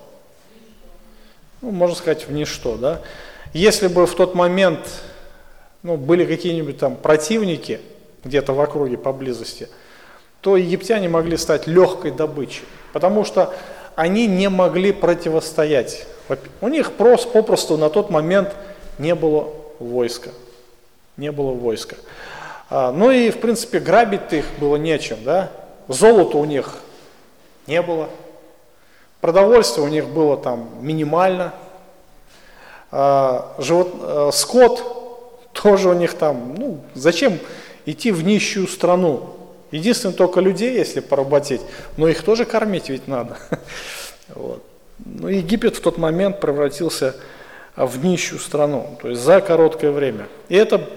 [1.60, 2.76] Ну, можно сказать, в ничто.
[2.76, 3.00] Да?
[3.54, 4.80] Если бы в тот момент
[5.82, 7.80] ну, были какие-нибудь там противники
[8.22, 9.68] где-то в округе поблизости,
[10.40, 12.64] то египтяне могли стать легкой добычей,
[12.94, 13.52] потому что
[13.96, 16.06] они не могли противостоять.
[16.60, 18.54] У них просто, попросту на тот момент
[18.98, 19.48] не было
[19.80, 20.30] войска.
[21.16, 21.96] Не было войска.
[22.70, 25.50] А, ну и, в принципе, грабить их было нечем, да?
[25.88, 26.76] Золота у них
[27.66, 28.08] не было.
[29.20, 31.52] Продовольствие у них было там минимально.
[32.92, 37.40] А, живот, а, скот тоже у них там, ну, зачем
[37.86, 39.34] идти в нищую страну?
[39.74, 41.60] Единственное, только людей, если поработить,
[41.96, 43.36] но их тоже кормить ведь надо.
[44.34, 44.62] Вот.
[45.04, 47.14] Ну, Египет в тот момент превратился
[47.76, 50.28] в нищую страну, то есть за короткое время.
[50.48, 50.88] И это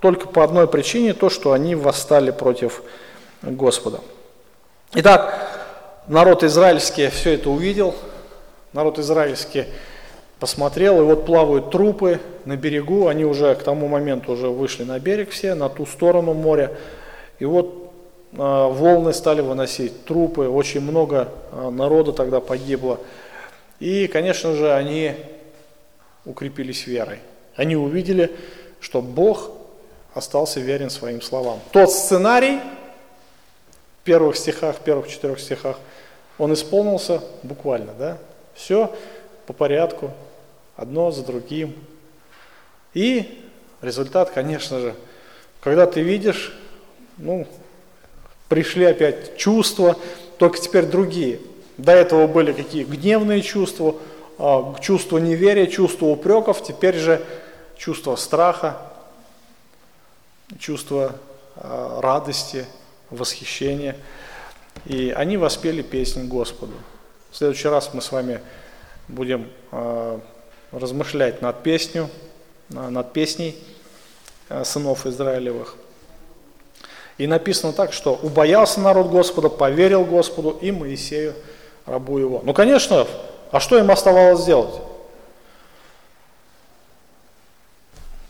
[0.00, 2.82] только по одной причине, то, что они восстали против
[3.42, 4.00] Господа.
[4.94, 5.50] Итак,
[6.08, 7.94] народ израильский все это увидел,
[8.72, 9.66] народ израильский
[10.40, 14.98] посмотрел, и вот плавают трупы на берегу, они уже к тому моменту уже вышли на
[14.98, 16.72] берег все, на ту сторону моря,
[17.38, 17.81] и вот
[18.32, 22.98] волны стали выносить трупы, очень много э, народа тогда погибло,
[23.78, 25.14] и, конечно же, они
[26.24, 27.18] укрепились верой.
[27.56, 28.34] Они увидели,
[28.80, 29.50] что Бог
[30.14, 31.60] остался верен своим словам.
[31.72, 32.60] Тот сценарий
[34.00, 35.78] в первых стихах, в первых четырех стихах,
[36.38, 38.18] он исполнился буквально, да?
[38.54, 38.94] Все
[39.46, 40.10] по порядку,
[40.76, 41.74] одно за другим.
[42.94, 43.46] И
[43.80, 44.94] результат, конечно же,
[45.60, 46.56] когда ты видишь,
[47.18, 47.46] ну,
[48.52, 49.96] пришли опять чувства,
[50.36, 51.40] только теперь другие.
[51.78, 53.96] До этого были какие гневные чувства,
[54.38, 57.24] а, чувство неверия, чувство упреков, теперь же
[57.78, 58.76] чувство страха,
[60.58, 61.16] чувство
[61.56, 62.66] а, радости,
[63.08, 63.96] восхищения.
[64.84, 66.74] И они воспели песнь Господу.
[67.30, 68.42] В следующий раз мы с вами
[69.08, 70.20] будем а,
[70.72, 72.10] размышлять над песню,
[72.68, 73.56] над песней
[74.62, 75.76] сынов Израилевых.
[77.18, 81.34] И написано так, что убоялся народ Господа, поверил Господу и Моисею,
[81.84, 82.40] рабу его.
[82.44, 83.06] Ну, конечно,
[83.50, 84.74] а что им оставалось сделать?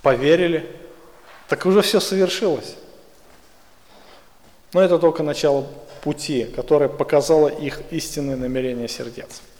[0.02, 0.68] Поверили.
[1.48, 2.76] Так уже все совершилось.
[4.72, 5.66] Но это только начало
[6.02, 9.42] пути, которое показало их истинные намерения сердец.